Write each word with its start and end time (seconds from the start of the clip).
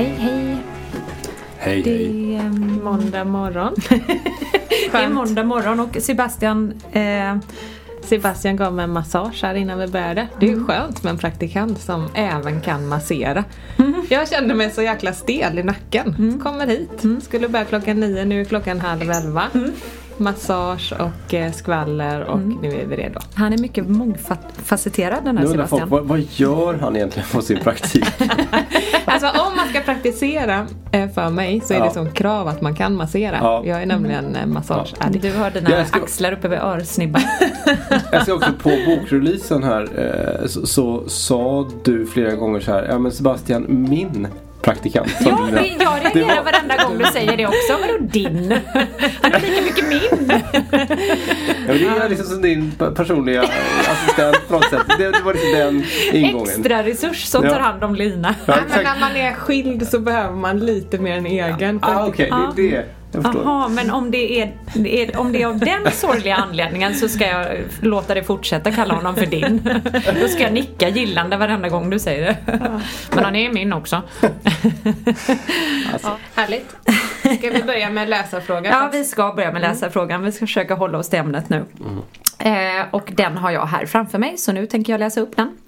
Hej 0.00 0.14
hej! 0.18 0.56
Hej, 1.58 1.82
Det 1.82 1.90
hej. 1.90 2.34
är 2.36 2.50
måndag 2.82 3.24
morgon. 3.24 3.74
det 4.92 4.98
är 4.98 5.08
måndag 5.08 5.44
morgon 5.44 5.80
och 5.80 5.96
Sebastian 6.00 6.72
eh, 6.92 7.36
Sebastian 8.02 8.56
gav 8.56 8.72
mig 8.72 8.84
en 8.84 8.92
massage 8.92 9.42
här 9.42 9.54
innan 9.54 9.78
vi 9.78 9.86
började. 9.86 10.28
Det 10.40 10.46
är 10.46 10.50
ju 10.50 10.64
skönt 10.64 11.02
med 11.02 11.10
en 11.10 11.18
praktikant 11.18 11.80
som 11.80 12.08
även 12.14 12.60
kan 12.60 12.88
massera. 12.88 13.44
Jag 14.08 14.28
kände 14.28 14.54
mig 14.54 14.70
så 14.70 14.82
jäkla 14.82 15.12
stel 15.12 15.58
i 15.58 15.62
nacken. 15.62 16.40
Kommer 16.42 16.66
hit, 16.66 17.24
skulle 17.24 17.48
börja 17.48 17.64
klockan 17.64 18.00
nio, 18.00 18.24
nu 18.24 18.40
är 18.40 18.44
klockan 18.44 18.80
halv 18.80 19.10
elva. 19.10 19.44
Massage 20.20 20.92
och 20.98 21.34
eh, 21.34 21.52
skvaller 21.52 22.20
och 22.24 22.40
nu 22.40 22.68
är 22.80 22.86
vi 22.86 22.96
redo. 22.96 23.20
Han 23.34 23.52
är 23.52 23.58
mycket 23.58 23.88
mångfacetterad 23.88 25.18
den 25.24 25.36
här 25.38 25.44
Nu 25.44 25.50
undrar 25.50 25.66
folk, 25.66 25.82
Sebastian. 25.82 25.88
vad, 26.08 26.18
vad 26.18 26.26
gör 26.32 26.74
han 26.80 26.96
egentligen 26.96 27.28
på 27.32 27.42
sin 27.42 27.58
praktik? 27.58 28.04
Alltså 29.04 29.28
om 29.28 29.56
man 29.56 29.68
ska 29.68 29.80
praktisera 29.80 30.66
eh, 30.92 31.08
för 31.10 31.28
mig 31.30 31.60
så 31.60 31.74
är 31.74 31.78
det 31.78 31.84
Ja. 31.84 31.90
som 31.92 32.10
krav 32.10 32.48
att 32.48 32.60
man 32.60 32.74
kan 32.74 32.96
massera. 32.96 33.36
Ja. 33.40 33.62
Jag 33.66 33.82
är 33.82 33.86
nämligen 33.86 34.36
eh, 34.36 34.46
massageaddict. 34.46 35.22
Du 35.22 35.32
har 35.32 35.50
dina 35.50 35.84
ska- 35.84 36.00
axlar 36.02 36.32
uppe 36.32 36.48
vid 36.48 36.58
örsnibban. 36.58 37.22
Jag 38.12 38.22
ska 38.22 38.34
också 38.34 38.52
på 38.62 38.70
bokreleasen 38.86 39.62
här 39.62 39.88
så, 40.46 40.66
så 40.66 41.08
sa 41.08 41.68
du 41.84 42.06
flera 42.06 42.34
gånger 42.34 42.60
så 42.60 42.72
här, 42.72 42.86
ja 42.90 42.98
men 42.98 43.12
Sebastian, 43.12 43.66
min 43.68 44.26
praktikant. 44.62 45.08
Ja, 45.20 45.48
det, 45.52 45.66
jag 45.78 46.12
Det 46.14 46.20
reagerar 46.20 46.36
var- 46.36 46.52
varenda 46.52 46.76
gång 46.84 46.98
du 46.98 47.04
säger 47.04 47.36
det 47.36 47.46
också. 47.46 47.72
Vadå 47.80 47.98
din? 48.00 48.54
Han 49.22 49.32
är 49.32 49.40
lika 49.40 49.62
mycket 49.62 49.88
min. 49.88 50.32
Ja, 51.68 51.74
det 51.74 52.04
är 52.04 52.08
liksom 52.08 52.26
som 52.26 52.42
din 52.42 52.72
pe- 52.78 52.94
personliga 52.94 53.42
assistent 53.90 54.48
på 54.48 54.54
något 54.54 54.70
sätt. 54.70 54.82
Det, 54.98 55.10
det 55.10 55.20
var 55.24 55.32
liksom 55.34 55.52
den 55.52 55.84
ingången. 56.12 56.48
Extra 56.48 56.82
resurs 56.82 57.24
som 57.24 57.44
Ja. 57.44 57.50
tar 57.50 57.60
hand 57.60 57.84
om 57.84 57.94
Lina. 57.94 58.34
Ja, 58.46 58.54
men 58.68 58.84
när 58.84 59.00
man 59.00 59.16
är 59.16 59.32
skild 59.34 59.88
så 59.88 59.98
behöver 59.98 60.36
man 60.36 60.58
lite 60.58 60.98
mer 60.98 61.16
än 61.18 61.26
egen. 61.26 61.78
Ah, 61.82 62.06
Okej, 62.06 62.32
det 62.56 62.68
är 62.68 62.70
det. 62.70 62.84
Jaha, 63.12 63.68
men 63.68 63.90
om 63.90 64.10
det, 64.10 64.40
är, 64.40 64.52
är, 64.74 65.16
om 65.16 65.32
det 65.32 65.42
är 65.42 65.46
av 65.46 65.58
den 65.58 65.92
sorgliga 65.92 66.36
anledningen 66.36 66.94
så 66.94 67.08
ska 67.08 67.26
jag 67.26 67.46
låta 67.80 68.14
dig 68.14 68.24
fortsätta 68.24 68.70
kalla 68.70 68.94
honom 68.94 69.14
för 69.14 69.26
din. 69.26 69.80
Då 70.20 70.28
ska 70.28 70.42
jag 70.42 70.52
nicka 70.52 70.88
gillande 70.88 71.36
varenda 71.36 71.68
gång 71.68 71.90
du 71.90 71.98
säger 71.98 72.26
det. 72.26 72.36
Men 73.14 73.24
han 73.24 73.36
är 73.36 73.52
min 73.52 73.72
också. 73.72 74.02
Alltså, 75.92 76.16
Härligt. 76.34 76.76
Ska 77.38 77.50
vi 77.50 77.62
börja 77.62 77.90
med 77.90 78.08
läsarfrågan? 78.08 78.64
Ja, 78.64 78.88
vi 78.92 79.04
ska 79.04 79.32
börja 79.32 79.52
med 79.52 79.62
läsarfrågan. 79.62 80.22
Vi 80.22 80.32
ska 80.32 80.46
försöka 80.46 80.74
hålla 80.74 80.98
oss 80.98 81.08
till 81.08 81.18
ämnet 81.18 81.48
nu. 81.48 81.64
Eh, 82.40 82.86
och 82.90 83.12
den 83.14 83.36
har 83.36 83.50
jag 83.50 83.66
här 83.66 83.86
framför 83.86 84.18
mig, 84.18 84.38
så 84.38 84.52
nu 84.52 84.66
tänker 84.66 84.92
jag 84.92 84.98
läsa 84.98 85.20
upp 85.20 85.36
den. 85.36 85.58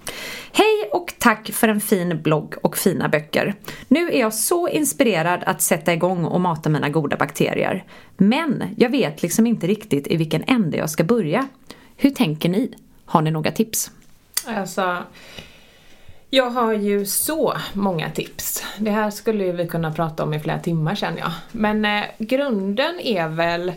Hej 0.51 0.89
och 0.91 1.13
tack 1.19 1.51
för 1.51 1.67
en 1.67 1.81
fin 1.81 2.21
blogg 2.21 2.55
och 2.61 2.77
fina 2.77 3.09
böcker. 3.09 3.55
Nu 3.87 4.11
är 4.11 4.19
jag 4.19 4.33
så 4.33 4.67
inspirerad 4.67 5.43
att 5.43 5.61
sätta 5.61 5.93
igång 5.93 6.25
och 6.25 6.41
mata 6.41 6.69
mina 6.69 6.89
goda 6.89 7.17
bakterier. 7.17 7.83
Men 8.17 8.63
jag 8.77 8.89
vet 8.89 9.21
liksom 9.21 9.47
inte 9.47 9.67
riktigt 9.67 10.07
i 10.07 10.17
vilken 10.17 10.43
ände 10.47 10.77
jag 10.77 10.89
ska 10.89 11.03
börja. 11.03 11.47
Hur 11.97 12.09
tänker 12.09 12.49
ni? 12.49 12.73
Har 13.05 13.21
ni 13.21 13.31
några 13.31 13.51
tips? 13.51 13.91
Alltså, 14.47 14.97
jag 16.29 16.49
har 16.49 16.73
ju 16.73 17.05
så 17.05 17.53
många 17.73 18.09
tips. 18.09 18.63
Det 18.77 18.91
här 18.91 19.09
skulle 19.09 19.51
vi 19.51 19.67
kunna 19.67 19.91
prata 19.91 20.23
om 20.23 20.33
i 20.33 20.39
flera 20.39 20.59
timmar 20.59 20.95
känner 20.95 21.19
jag. 21.19 21.31
Men 21.51 21.85
eh, 21.85 22.03
grunden 22.17 22.99
är 22.99 23.27
väl 23.27 23.73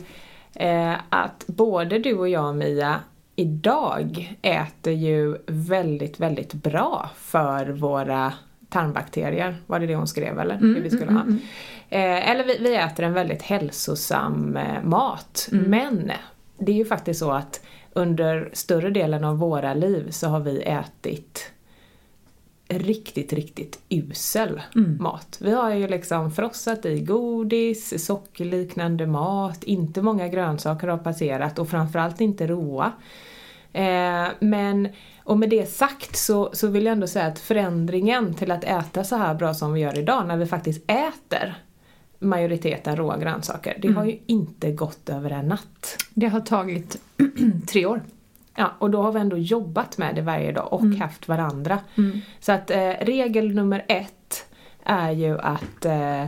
eh, 0.56 0.94
att 1.08 1.44
både 1.46 1.98
du 1.98 2.14
och 2.14 2.28
jag 2.28 2.56
Mia 2.56 3.00
idag 3.36 4.36
äter 4.42 4.92
ju 4.92 5.36
väldigt, 5.46 6.20
väldigt 6.20 6.52
bra 6.52 7.10
för 7.16 7.66
våra 7.66 8.32
tarmbakterier. 8.68 9.56
Var 9.66 9.80
det 9.80 9.86
det 9.86 9.96
hon 9.96 10.06
skrev 10.06 10.38
eller? 10.38 10.58
det 10.74 10.80
vi 10.80 10.90
skulle 10.90 11.12
ha. 11.12 11.20
Eh, 11.88 12.30
eller 12.30 12.44
vi, 12.44 12.58
vi 12.60 12.76
äter 12.76 13.04
en 13.04 13.12
väldigt 13.12 13.42
hälsosam 13.42 14.56
eh, 14.56 14.82
mat. 14.82 15.48
Men 15.52 16.12
det 16.58 16.72
är 16.72 16.76
ju 16.76 16.84
faktiskt 16.84 17.20
så 17.20 17.30
att 17.30 17.60
under 17.92 18.50
större 18.52 18.90
delen 18.90 19.24
av 19.24 19.38
våra 19.38 19.74
liv 19.74 20.10
så 20.10 20.28
har 20.28 20.40
vi 20.40 20.62
ätit 20.62 21.52
riktigt, 22.68 23.32
riktigt 23.32 23.78
usel 23.88 24.62
mat. 24.98 25.38
Vi 25.40 25.52
har 25.52 25.74
ju 25.74 25.88
liksom 25.88 26.30
frossat 26.30 26.86
i 26.86 27.00
godis, 27.00 28.06
sockerliknande 28.06 29.06
mat, 29.06 29.64
inte 29.64 30.02
många 30.02 30.28
grönsaker 30.28 30.88
har 30.88 30.98
passerat 30.98 31.58
och 31.58 31.68
framförallt 31.68 32.20
inte 32.20 32.46
råa. 32.46 32.92
Eh, 33.72 34.26
men, 34.40 34.88
och 35.24 35.38
med 35.38 35.50
det 35.50 35.66
sagt 35.66 36.16
så, 36.16 36.50
så 36.52 36.66
vill 36.68 36.84
jag 36.84 36.92
ändå 36.92 37.06
säga 37.06 37.26
att 37.26 37.38
förändringen 37.38 38.34
till 38.34 38.50
att 38.50 38.64
äta 38.64 39.04
så 39.04 39.16
här 39.16 39.34
bra 39.34 39.54
som 39.54 39.72
vi 39.72 39.80
gör 39.80 39.98
idag, 39.98 40.26
när 40.26 40.36
vi 40.36 40.46
faktiskt 40.46 40.90
äter 40.90 41.54
majoriteten 42.18 42.96
råa 42.96 43.18
grönsaker, 43.18 43.78
det 43.82 43.88
har 43.88 44.04
ju 44.04 44.18
inte 44.26 44.72
gått 44.72 45.08
över 45.08 45.30
en 45.30 45.48
natt. 45.48 45.96
Det 46.14 46.26
har 46.26 46.40
tagit 46.40 47.00
tre 47.68 47.86
år. 47.86 48.02
Ja, 48.56 48.72
och 48.78 48.90
då 48.90 49.02
har 49.02 49.12
vi 49.12 49.20
ändå 49.20 49.38
jobbat 49.38 49.98
med 49.98 50.14
det 50.14 50.22
varje 50.22 50.52
dag 50.52 50.72
och 50.72 50.84
haft 50.84 51.28
varandra. 51.28 51.78
Så 52.40 52.52
att 52.52 52.70
eh, 52.70 52.90
regel 53.00 53.54
nummer 53.54 53.84
ett 53.88 54.46
är 54.84 55.10
ju 55.10 55.38
att 55.38 55.84
eh, 55.84 56.24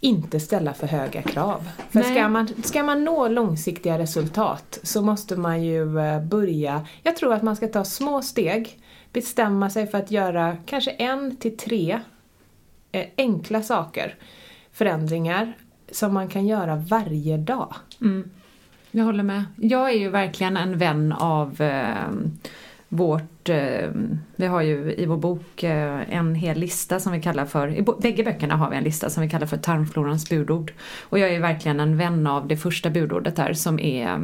inte 0.00 0.40
ställa 0.40 0.74
för 0.74 0.86
höga 0.86 1.22
krav. 1.22 1.68
För 1.90 2.00
Nej. 2.00 2.14
ska 2.14 2.28
man, 2.28 2.48
ska 2.64 2.82
man 2.82 3.04
nå 3.04 3.28
långsiktiga 3.28 3.98
resultat 3.98 4.78
så 4.82 5.02
måste 5.02 5.36
man 5.36 5.62
ju 5.62 5.98
eh, 5.98 6.22
börja, 6.22 6.86
jag 7.02 7.16
tror 7.16 7.34
att 7.34 7.42
man 7.42 7.56
ska 7.56 7.68
ta 7.68 7.84
små 7.84 8.22
steg, 8.22 8.78
bestämma 9.12 9.70
sig 9.70 9.86
för 9.86 9.98
att 9.98 10.10
göra 10.10 10.56
kanske 10.66 10.90
en 10.90 11.36
till 11.36 11.56
tre 11.56 12.00
eh, 12.92 13.06
enkla 13.16 13.62
saker, 13.62 14.14
förändringar 14.72 15.56
som 15.92 16.14
man 16.14 16.28
kan 16.28 16.46
göra 16.46 16.76
varje 16.76 17.36
dag. 17.36 17.74
Jag 18.90 19.04
håller 19.04 19.22
med. 19.22 19.44
Jag 19.56 19.90
är 19.90 19.98
ju 19.98 20.08
verkligen 20.08 20.56
en 20.56 20.78
vän 20.78 21.12
av 21.12 21.62
eh, 21.62 22.10
vårt, 22.88 23.48
eh, 23.48 23.90
vi 24.36 24.46
har 24.46 24.62
ju 24.62 24.94
i 24.94 25.06
vår 25.06 25.16
bok 25.16 25.62
eh, 25.62 26.14
en 26.16 26.34
hel 26.34 26.58
lista 26.58 27.00
som 27.00 27.12
vi 27.12 27.22
kallar 27.22 27.46
för, 27.46 27.68
i 27.68 27.84
bägge 27.98 28.24
böckerna 28.24 28.56
har 28.56 28.70
vi 28.70 28.76
en 28.76 28.84
lista 28.84 29.10
som 29.10 29.22
vi 29.22 29.30
kallar 29.30 29.46
för 29.46 29.56
tarmflorans 29.56 30.28
budord. 30.28 30.72
Och 31.00 31.18
jag 31.18 31.28
är 31.28 31.32
ju 31.32 31.40
verkligen 31.40 31.80
en 31.80 31.96
vän 31.96 32.26
av 32.26 32.48
det 32.48 32.56
första 32.56 32.90
budordet 32.90 33.36
där 33.36 33.52
som 33.52 33.80
är 33.80 34.08
eh, 34.08 34.18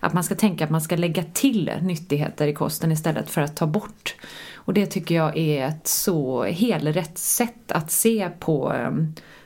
att 0.00 0.12
man 0.12 0.24
ska 0.24 0.34
tänka 0.34 0.64
att 0.64 0.70
man 0.70 0.80
ska 0.80 0.96
lägga 0.96 1.22
till 1.22 1.72
nyttigheter 1.82 2.46
i 2.46 2.54
kosten 2.54 2.92
istället 2.92 3.30
för 3.30 3.40
att 3.40 3.56
ta 3.56 3.66
bort. 3.66 4.14
Och 4.54 4.74
det 4.74 4.86
tycker 4.86 5.14
jag 5.14 5.36
är 5.36 5.66
ett 5.66 5.86
så 5.86 6.44
helrätt 6.44 7.18
sätt 7.18 7.72
att 7.72 7.90
se 7.90 8.30
på 8.38 8.72
eh, 8.74 8.90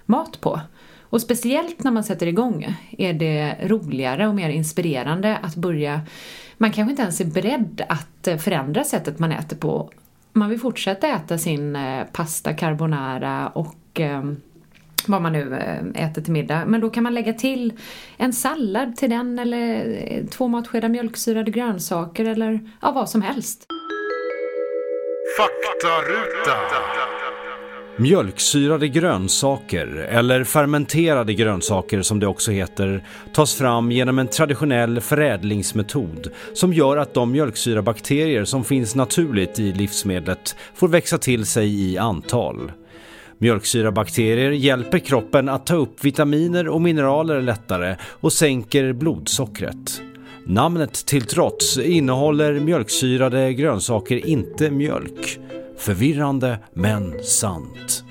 mat 0.07 0.41
på. 0.41 0.61
Och 1.13 1.21
speciellt 1.21 1.85
när 1.85 1.91
man 1.91 2.05
sätter 2.05 2.27
igång 2.27 2.77
är 2.99 3.13
det 3.13 3.57
roligare 3.63 4.29
och 4.29 4.35
mer 4.35 4.51
inspirerande 4.51 5.37
att 5.37 5.55
börja 5.55 6.01
man 6.63 6.73
kanske 6.73 6.91
inte 6.91 7.03
ens 7.03 7.21
är 7.21 7.25
beredd 7.25 7.83
att 7.89 8.27
eh, 8.27 8.37
förändra 8.37 8.85
sättet 8.85 9.19
man 9.19 9.33
äter 9.33 9.57
på. 9.57 9.91
Man 10.33 10.51
vill 10.51 10.61
fortsätta 10.61 11.09
äta 11.09 11.39
sin 11.39 11.77
eh, 11.77 12.05
pasta 12.13 12.55
carbonara 12.55 13.49
och 13.49 14.01
ehm, 14.01 14.41
vad 15.07 15.23
man 15.23 15.33
nu 15.33 15.55
eh, 15.55 16.05
äter 16.05 16.23
till 16.23 16.33
middag. 16.33 16.65
Men 16.67 16.81
då 16.81 16.91
kan 16.91 17.03
man 17.03 17.15
lägga 17.15 17.33
till 17.33 17.73
en 18.17 18.33
sallad 18.33 18.97
till 18.97 19.11
den 19.11 19.39
eller 19.39 20.27
två 20.31 20.49
matskedar 20.49 20.89
mjölksyrade 20.89 21.51
grönsaker 21.51 22.25
eller 22.25 22.71
ja, 22.81 22.93
vad 22.93 23.11
som 23.11 23.23
helst. 23.23 23.67
Faktaruta. 25.39 27.12
Mjölksyrade 27.97 28.89
grönsaker, 28.89 29.87
eller 30.11 30.45
fermenterade 30.45 31.35
grönsaker 31.35 32.03
som 32.03 32.21
det 32.21 32.27
också 32.27 32.51
heter, 32.51 33.05
tas 33.35 33.55
fram 33.55 33.91
genom 33.91 34.19
en 34.19 34.29
traditionell 34.29 35.01
förädlingsmetod 35.01 36.31
som 36.55 36.73
gör 36.73 36.97
att 36.97 37.15
de 37.15 37.33
mjölksyrabakterier 37.33 38.45
som 38.45 38.65
finns 38.65 38.95
naturligt 38.95 39.59
i 39.59 39.73
livsmedlet 39.73 40.57
får 40.75 40.89
växa 40.89 41.19
till 41.19 41.47
sig 41.47 41.93
i 41.93 41.99
antal. 41.99 42.73
Mjölksyrabakterier 43.39 44.51
hjälper 44.51 44.99
kroppen 44.99 45.49
att 45.49 45.67
ta 45.67 45.77
upp 45.77 46.05
vitaminer 46.05 46.69
och 46.69 46.81
mineraler 46.81 47.41
lättare 47.41 47.97
och 48.03 48.33
sänker 48.33 48.93
blodsockret. 48.93 50.03
Namnet 50.47 51.07
till 51.07 51.23
trots 51.23 51.79
innehåller 51.79 52.61
mjölksyrade 52.61 53.53
grönsaker 53.53 54.27
inte 54.27 54.71
mjölk. 54.71 55.39
Förvirrande 55.83 56.59
men 56.75 57.25
sant. 57.25 58.05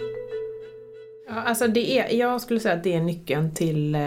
Ja, 1.35 1.41
alltså 1.41 1.67
det 1.67 1.99
är, 1.99 2.15
jag 2.15 2.41
skulle 2.41 2.59
säga 2.59 2.75
att 2.75 2.83
det 2.83 2.93
är 2.93 3.01
nyckeln 3.01 3.53
till, 3.53 3.95
eh, 3.95 4.01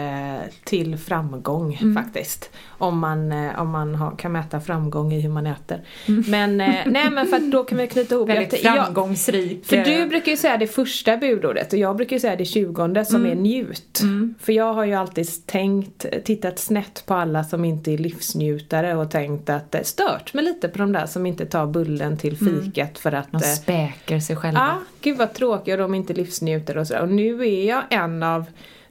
till 0.63 0.97
framgång 0.97 1.77
Mm. 1.81 2.03
faktiskt. 2.03 2.49
Om 2.77 2.99
man, 2.99 3.31
eh, 3.31 3.61
om 3.61 3.69
man 3.69 3.95
har, 3.95 4.15
kan 4.17 4.31
mäta 4.31 4.61
framgång 4.61 5.13
i 5.13 5.19
hur 5.21 5.29
man 5.29 5.47
äter. 5.47 5.81
Men, 6.27 6.61
eh, 6.61 6.75
nej, 6.85 7.09
men 7.11 7.27
för 7.27 7.35
att 7.37 7.51
då 7.51 7.63
kan 7.63 7.77
vi 7.77 7.87
knyta 7.87 8.15
ihop. 8.15 8.29
Mm. 8.29 8.41
Väldigt 8.41 8.63
jag- 8.63 8.75
framgångsrik. 8.75 9.65
För 9.65 9.77
eh, 9.77 9.83
du 9.83 10.05
brukar 10.07 10.31
ju 10.31 10.37
säga 10.37 10.57
det 10.57 10.67
första 10.67 11.17
budordet 11.17 11.73
och 11.73 11.79
jag 11.79 11.95
brukar 11.95 12.15
ju 12.15 12.19
säga 12.19 12.35
det 12.35 12.45
tjugonde 12.45 13.05
som 13.05 13.25
är 13.25 13.35
njut. 13.35 14.01
För 14.39 14.53
jag 14.53 14.73
har 14.73 14.85
ju 14.85 14.93
alltid 14.93 15.27
tänkt, 15.45 16.05
tittat 16.25 16.59
snett 16.59 17.03
på 17.05 17.13
alla 17.13 17.43
som 17.43 17.65
inte 17.65 17.91
är 17.91 17.97
livsnjutare 17.97 18.95
och 18.95 19.11
tänkt 19.11 19.49
att 19.49 19.71
det 19.71 19.83
stört 19.87 20.33
mig 20.33 20.43
lite 20.45 20.67
på 20.67 20.77
de 20.77 20.91
där 20.91 21.05
som 21.05 21.25
inte 21.25 21.45
tar 21.45 21.65
bullen 21.67 22.17
till 22.17 22.37
fikat 22.37 22.97
för 22.99 23.11
att 23.11 23.31
De 23.31 23.39
späker 23.39 24.19
sig 24.19 24.35
själva. 24.35 24.59
Ja, 24.59 24.79
gud 25.01 25.17
vad 25.17 25.33
tråkiga 25.33 25.77
de 25.77 25.95
inte 25.95 26.13
livsnjuter 26.13 26.77
och 26.77 26.87
sådär. 26.87 27.01
Nu 27.15 27.47
är 27.47 27.67
jag 27.67 27.83
en 27.89 28.23
av 28.23 28.45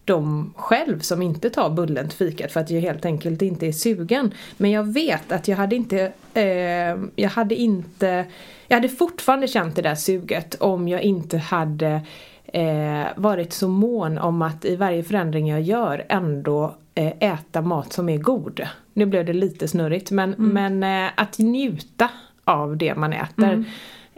de 0.04 0.52
själv 0.56 0.98
som 0.98 1.22
inte 1.22 1.50
tar 1.50 1.70
bullen 1.70 2.08
till 2.08 2.18
fikat 2.18 2.52
för 2.52 2.60
att 2.60 2.70
jag 2.70 2.80
helt 2.80 3.04
enkelt 3.04 3.42
inte 3.42 3.66
är 3.66 3.72
sugen. 3.72 4.34
Men 4.56 4.70
jag 4.70 4.92
vet 4.92 5.32
att 5.32 5.48
jag 5.48 5.56
hade 5.56 5.76
inte, 5.76 6.12
eh, 6.34 6.96
jag 7.16 7.30
hade 7.30 7.54
inte, 7.54 8.24
jag 8.68 8.76
hade 8.76 8.88
fortfarande 8.88 9.48
känt 9.48 9.76
det 9.76 9.82
där 9.82 9.94
suget 9.94 10.54
om 10.54 10.88
jag 10.88 11.02
inte 11.02 11.38
hade 11.38 12.00
eh, 12.44 13.06
varit 13.16 13.52
så 13.52 13.68
mån 13.68 14.18
om 14.18 14.42
att 14.42 14.64
i 14.64 14.76
varje 14.76 15.02
förändring 15.02 15.48
jag 15.48 15.62
gör 15.62 16.04
ändå 16.08 16.74
eh, 16.94 17.12
äta 17.20 17.62
mat 17.62 17.92
som 17.92 18.08
är 18.08 18.18
god. 18.18 18.66
Nu 18.92 19.06
blev 19.06 19.24
det 19.24 19.32
lite 19.32 19.68
snurrigt 19.68 20.10
men, 20.10 20.34
men 20.38 20.82
eh, 20.82 21.10
att 21.16 21.38
njuta 21.38 22.08
av 22.44 22.76
det 22.76 22.94
man 22.94 23.12
äter 23.12 23.64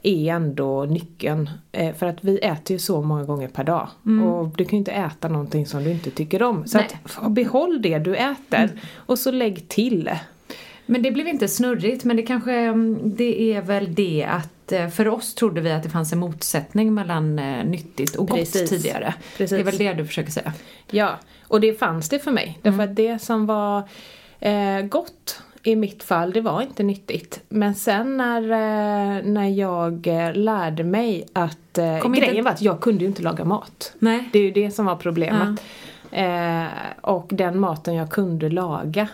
är 0.08 0.35
ändå 0.35 0.85
nyckeln. 0.85 1.50
Eh, 1.73 1.94
för 1.94 2.06
att 2.06 2.25
vi 2.25 2.38
äter 2.38 2.75
ju 2.75 2.79
så 2.79 3.03
många 3.03 3.25
gånger 3.25 3.49
per 3.49 3.64
dag. 3.64 3.88
Och 4.25 4.49
du 4.56 4.64
kan 4.64 4.70
ju 4.70 4.79
inte 4.79 4.93
äta 4.93 5.29
någonting 5.29 5.67
som 5.67 5.85
du 5.85 5.91
inte 5.91 6.11
tycker 6.11 6.43
om. 6.43 6.67
Så 6.67 6.79
att, 6.79 6.94
behåll 7.29 7.82
det 7.82 7.99
du 7.99 8.17
äter 8.17 8.70
och 8.97 9.19
så 9.19 9.31
lägg 9.31 9.69
till. 9.69 10.11
Men 10.87 11.03
det 11.03 11.11
blev 11.11 11.29
inte 11.29 11.49
snurrigt, 11.49 12.05
men 12.05 12.17
det 12.17 12.23
kanske, 12.23 12.53
mm, 12.53 13.17
det 13.17 13.55
är 13.55 13.62
väl 13.62 13.94
det 13.94 14.26
att 14.31 14.73
eh, 14.73 14.88
för 14.88 15.08
oss 15.08 15.35
trodde 15.35 15.61
vi 15.61 15.73
att 15.73 15.82
det 15.82 15.88
fanns 15.88 16.12
en 16.12 16.19
motsättning 16.19 16.94
mellan 16.94 17.38
eh, 17.38 17.64
nyttigt 17.64 18.17
och 18.17 18.29
gott 18.29 18.38
Precis. 18.38 18.70
tidigare. 18.70 19.14
Precis. 19.37 19.50
Det 19.50 19.61
är 19.61 19.64
väl 19.64 19.79
det 19.79 19.93
du 19.93 20.06
försöker 20.06 20.31
säga. 20.31 20.52
Ja, 20.91 21.19
och 21.49 21.61
det 21.61 21.79
fanns 21.79 22.09
det 22.09 22.19
för 22.19 22.31
mig. 22.31 22.59
Därför 22.62 22.82
att 22.82 22.97
det 22.97 23.23
som 23.23 23.47
var 23.47 23.88
eh, 24.41 24.81
gott 24.81 25.43
i 25.67 25.77
mitt 25.77 26.03
fall, 26.03 26.33
det 26.33 26.41
var 26.41 26.63
inte 26.63 26.83
nyttigt. 26.83 27.41
Men 27.49 27.75
sen 27.75 28.17
när, 28.17 28.43
eh, 28.43 29.23
när 29.25 29.49
jag 29.49 30.07
eh, 30.07 30.35
lärde 30.35 30.85
mig 30.85 31.27
att... 31.33 31.79
Eh, 31.79 31.99
Kom 31.99 32.15
inte- 32.15 32.27
grejen 32.27 32.45
var 32.45 32.53
att 32.53 32.63
jag 32.63 32.81
kunde 32.81 33.01
ju 33.01 33.07
inte 33.07 33.23
laga 33.23 33.45
mat. 33.45 33.93
Nej. 33.99 34.29
Det 34.33 34.39
är 34.39 34.43
ju 34.43 34.51
det 34.51 34.71
som 34.71 34.87
var 34.87 34.97
problemet. 34.97 35.63
Eh, 36.11 36.65
och 37.01 37.27
den 37.33 37.61
maten 37.61 37.95
jag 37.95 38.11
kunde 38.11 38.49
laga 38.49 39.09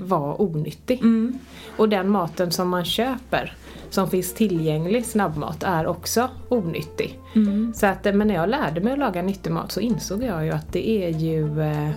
var 0.00 0.40
onyttig. 0.42 1.02
Och 1.76 1.88
den 1.88 2.08
maten 2.08 2.50
som 2.52 2.68
man 2.68 2.84
köper 2.84 3.54
som 3.90 4.10
finns 4.10 4.34
tillgänglig 4.34 5.06
snabbmat 5.06 5.62
är 5.62 5.86
också 5.86 6.28
onyttig. 6.48 7.18
Så 7.74 7.86
att, 7.86 8.04
men 8.04 8.28
när 8.28 8.34
jag 8.34 8.48
lärde 8.48 8.80
mig 8.80 8.92
att 8.92 8.98
laga 8.98 9.22
nyttig 9.22 9.50
mat 9.52 9.72
så 9.72 9.80
insåg 9.80 10.22
jag 10.22 10.44
ju 10.44 10.50
att 10.50 10.72
det 10.72 10.88
är 10.90 11.08
ju 11.08 11.60
eh, 11.62 11.90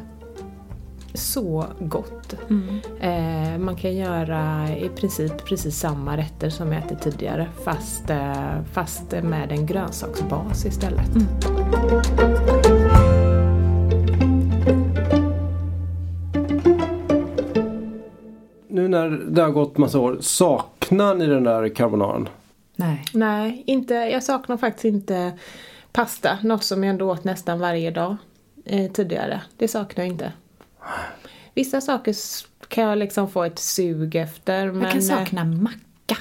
så 1.14 1.66
gott. 1.80 2.34
Eh, 3.00 3.58
man 3.60 3.76
kan 3.76 3.96
göra 3.96 4.70
i 4.78 4.90
princip 4.90 5.46
precis 5.46 5.80
samma 5.80 6.18
rätter 6.18 6.50
som 6.50 6.72
jag 6.72 6.86
ätit 6.86 7.02
tidigare 7.02 7.48
fast, 7.64 8.10
eh, 8.10 8.64
fast 8.74 9.12
med 9.12 9.52
en 9.52 9.66
grönsaksbas 9.66 10.66
istället. 10.66 11.10
Nu 18.68 18.88
när 18.88 19.10
det 19.10 19.42
har 19.42 19.50
gått 19.50 19.78
massa 19.78 20.00
år, 20.00 20.18
saknar 20.22 21.16
ni 21.16 21.26
den 21.26 21.44
där 21.44 21.70
carbonaran? 21.70 22.30
Nej. 22.76 23.04
Nej, 23.14 23.64
inte, 23.66 23.94
jag 23.94 24.24
saknar 24.24 24.58
faktiskt 24.58 24.86
inte 24.86 25.32
pasta. 25.92 26.38
Något 26.44 26.64
som 26.64 26.84
jag 26.84 26.90
ändå 26.90 27.12
åt 27.12 27.24
nästan 27.24 27.60
varje 27.60 27.92
dag 27.92 28.16
eh, 28.66 28.92
tidigare. 28.92 29.42
Det 29.58 29.68
saknar 29.68 30.04
jag 30.04 30.14
inte. 30.14 30.34
Vissa 31.54 31.82
saker 31.82 32.16
kan 32.68 32.84
jag 32.84 32.98
liksom 32.98 33.30
få 33.32 33.44
ett 33.44 33.60
sug 33.60 34.16
efter. 34.16 34.66
Men, 34.72 34.82
Jag 34.82 34.92
kan 34.92 35.00
eh, 35.00 35.06
sakna 35.06 35.46
macka. 35.46 36.18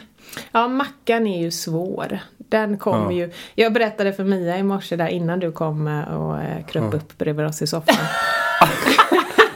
Ja, 0.53 0.69
mackan 0.69 1.26
är 1.26 1.43
ju 1.43 1.50
svår. 1.50 2.19
Den 2.38 2.79
kommer 2.79 3.05
Ja. 3.05 3.12
ju... 3.12 3.32
Jag 3.55 3.73
berättade 3.73 4.12
för 4.12 4.25
Mia 4.25 4.59
i 4.59 4.62
morse 4.62 4.97
där 4.97 5.09
innan 5.09 5.41
du 5.41 5.53
kom 5.53 5.88
eh, 5.88 6.03
och 6.15 6.41
eh, 6.43 6.65
kröp 6.67 6.94
upp 6.94 7.19
bredvid 7.19 7.47
oss 7.47 7.62
i 7.62 7.67
soffan. 7.67 7.97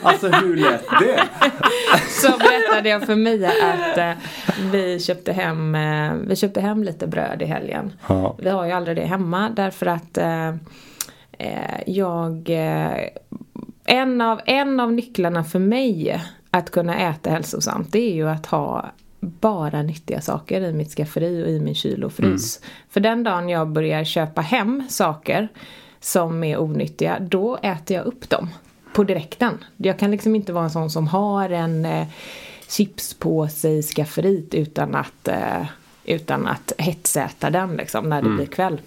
Alltså 0.05 0.27
hur 0.27 0.55
lät 0.55 0.83
det? 0.99 1.23
Så 2.21 2.37
berättade 2.37 2.89
jag 2.89 3.03
för 3.05 3.15
Mia 3.15 3.49
att 3.49 3.97
eh, 3.97 4.11
vi, 4.71 4.99
köpte 4.99 5.33
hem, 5.33 5.75
eh, 5.75 6.13
vi 6.13 6.35
köpte 6.35 6.61
hem 6.61 6.83
lite 6.83 7.07
bröd 7.07 7.41
i 7.41 7.45
helgen. 7.45 7.93
Ja. 8.07 8.35
Vi 8.39 8.49
har 8.49 8.65
ju 8.65 8.71
aldrig 8.71 8.97
det 8.97 9.05
hemma 9.05 9.49
därför 9.49 9.85
att 9.85 10.17
eh, 10.17 10.47
eh, 11.37 11.81
jag... 11.87 12.49
En, 13.85 14.21
av, 14.21 14.41
en 14.45 14.79
av 14.79 14.93
nycklarna 14.93 15.43
för 15.43 15.59
mig 15.59 16.21
att 16.51 16.71
kunna 16.71 17.09
äta 17.09 17.29
hälsosamt 17.29 17.91
det 17.91 18.11
är 18.11 18.13
ju 18.13 18.29
att 18.29 18.45
ha 18.45 18.91
bara 19.19 19.81
nyttiga 19.81 20.21
saker 20.21 20.61
i 20.61 20.73
mitt 20.73 20.91
skafferi 20.91 21.43
och 21.43 21.49
i 21.49 21.59
min 21.59 21.75
kyl 21.75 22.03
och 22.03 22.13
frys. 22.13 22.59
För 22.89 22.99
den 22.99 23.23
dagen 23.23 23.49
jag 23.49 23.67
börjar 23.67 24.03
köpa 24.03 24.41
hem 24.41 24.83
saker 24.89 25.47
som 25.99 26.43
är 26.43 26.57
onyttiga, 26.57 27.19
då 27.19 27.57
äter 27.57 27.97
jag 27.97 28.05
upp 28.05 28.29
dem 28.29 28.49
på 28.93 29.03
direkten. 29.03 29.65
Jag 29.77 29.99
kan 29.99 30.11
liksom 30.11 30.35
inte 30.35 30.53
vara 30.53 30.63
en 30.63 30.69
sån 30.69 30.89
som 30.89 31.07
har 31.07 31.49
en 31.49 31.85
eh, 31.85 32.07
chipspåse 32.69 33.69
i 33.69 33.83
skafferiet 33.83 34.53
utan 34.53 34.95
att, 34.95 35.27
eh, 35.27 35.65
utan 36.05 36.47
att 36.47 36.73
hetsäta 36.77 37.49
den 37.49 37.75
liksom 37.75 38.09
när 38.09 38.21
det 38.21 38.29
blir 38.29 38.45
kväll. 38.45 38.81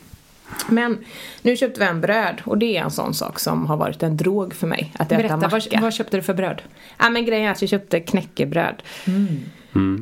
Men 0.68 0.98
nu 1.42 1.56
köpte 1.56 1.80
vi 1.80 1.86
en 1.86 2.00
bröd 2.00 2.42
och 2.44 2.58
det 2.58 2.76
är 2.76 2.82
en 2.82 2.90
sån 2.90 3.14
sak 3.14 3.38
som 3.38 3.66
har 3.66 3.76
varit 3.76 4.02
en 4.02 4.16
drog 4.16 4.54
för 4.54 4.66
mig. 4.66 4.92
Att 4.98 5.12
äta 5.12 5.16
Berätta, 5.16 5.36
macka. 5.36 5.48
vad, 5.72 5.82
vad 5.82 5.94
köpte 5.94 6.16
du 6.16 6.22
för 6.22 6.34
bröd? 6.34 6.62
Ja 6.98 7.10
men 7.10 7.24
grejen 7.24 7.46
är 7.46 7.50
att 7.50 7.62
jag 7.62 7.68
köpte 7.68 8.00
knäckebröd. 8.00 8.82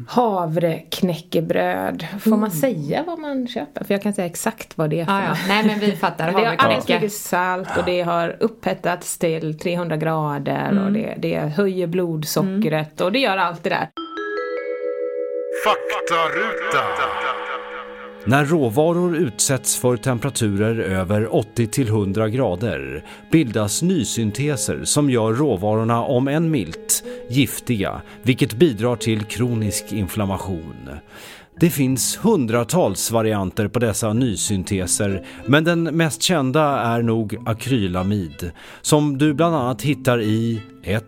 Havreknäckebröd. 0.08 2.06
Får 2.20 2.36
man 2.36 2.50
säga 2.50 3.02
vad 3.06 3.18
man 3.18 3.48
köper? 3.48 3.84
För 3.84 3.94
jag 3.94 4.02
kan 4.02 4.12
säga 4.12 4.26
exakt 4.26 4.78
vad 4.78 4.90
det 4.90 5.00
är 5.00 5.04
för 5.04 5.12
Ah, 5.12 5.22
ja. 5.24 5.36
Nej 5.48 5.64
men 5.66 5.78
vi 5.80 5.92
fattar. 5.92 6.26
Det 6.32 6.44
har 6.46 6.56
alldeles 6.58 6.88
mycket 6.88 7.12
salt 7.12 7.68
och 7.78 7.84
det 7.84 8.02
har 8.02 8.36
upphettats 8.40 9.18
till 9.18 9.58
300 9.58 9.96
grader 9.96 10.84
och 10.84 10.92
det, 10.92 11.14
det 11.18 11.38
höjer 11.38 11.86
blodsockret 11.86 13.00
och 13.00 13.12
det 13.12 13.18
gör 13.18 13.36
allt 13.36 13.62
det 13.62 13.70
där. 13.70 13.88
Faktaruta. 15.64 16.84
När 18.26 18.44
råvaror 18.44 19.16
utsätts 19.16 19.76
för 19.76 19.96
temperaturer 19.96 20.78
över 20.78 21.26
80-100 21.26 22.28
grader 22.28 23.04
bildas 23.32 23.82
nysynteser 23.82 24.84
som 24.84 25.10
gör 25.10 25.32
råvarorna, 25.32 26.02
om 26.02 26.28
än 26.28 26.50
milt, 26.50 27.04
giftiga, 27.28 28.02
vilket 28.22 28.54
bidrar 28.54 28.96
till 28.96 29.24
kronisk 29.24 29.92
inflammation. 29.92 30.90
Det 31.60 31.70
finns 31.70 32.18
hundratals 32.22 33.10
varianter 33.10 33.68
på 33.68 33.78
dessa 33.78 34.12
nysynteser, 34.12 35.26
men 35.46 35.64
den 35.64 35.82
mest 35.82 36.22
kända 36.22 36.62
är 36.62 37.02
nog 37.02 37.36
akrylamid, 37.46 38.50
som 38.82 39.18
du 39.18 39.34
bland 39.34 39.56
annat 39.56 39.82
hittar 39.82 40.20
i 40.20 40.62
1. 40.82 41.04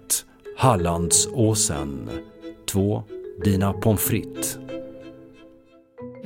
Hallandsåsen 0.57 2.09
2. 2.71 3.03
Dina 3.45 3.73
pommes 3.73 4.01
frites 4.01 4.59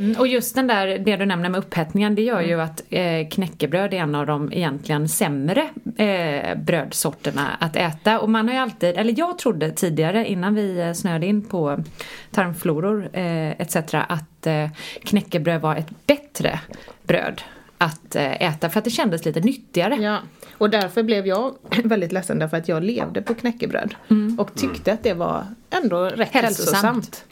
Mm, 0.01 0.17
Och 0.21 0.27
just 0.27 0.55
den 0.55 0.67
där, 0.67 0.87
det 0.99 1.17
du 1.17 1.27
nämner 1.27 1.49
med 1.49 1.59
upphettningen, 1.59 2.15
det 2.15 2.23
gör 2.23 2.41
ju 2.41 2.61
att 2.61 2.83
eh, 2.91 3.29
knäckebröd 3.31 3.95
är 3.95 3.99
en 3.99 4.15
av 4.15 4.27
de 4.27 4.53
egentligen 4.53 5.09
sämre 5.09 5.69
eh, 5.97 6.59
brödsorterna 6.59 7.57
att 7.61 7.77
äta. 7.77 8.21
Och 8.21 8.31
man 8.31 8.47
har 8.49 8.55
ju 8.55 8.61
alltid, 8.61 8.97
eller 8.97 9.15
jag 9.19 9.39
trodde 9.39 9.71
tidigare 9.71 10.29
innan 10.31 10.55
vi 10.55 10.81
eh, 10.81 10.93
snöade 10.93 11.27
in 11.27 11.43
på 11.49 11.85
tarmfloror 12.31 13.09
eh, 13.13 13.51
etc. 13.51 13.77
att 13.93 14.47
eh, 14.47 14.69
knäckebröd 15.05 15.61
var 15.61 15.77
ett 15.77 16.07
bättre 16.07 16.61
bröd. 17.03 17.43
att 17.79 18.17
eh, 18.17 18.43
äta 18.43 18.71
för 18.71 18.79
att 18.79 18.85
det 18.85 18.91
kändes 18.91 19.25
lite 19.25 19.41
nyttigare. 19.41 19.95
Ja, 19.97 20.19
och 20.59 20.71
därför 20.71 21.03
blev 21.03 21.27
jag 21.27 21.55
väldigt 21.85 22.13
ledsen 22.13 22.39
därför 22.39 22.57
att 22.57 22.69
jag 22.69 22.83
levde 22.83 23.23
på 23.23 23.35
knäckebröd. 23.35 23.95
Och 24.39 24.55
tyckte 24.55 24.93
att 24.93 25.03
det 25.03 25.15
var 25.15 25.45
ändå 25.71 26.05
rätt 26.05 26.29
Hälsosamt. 26.33 26.85
hälsosamt. 26.85 27.25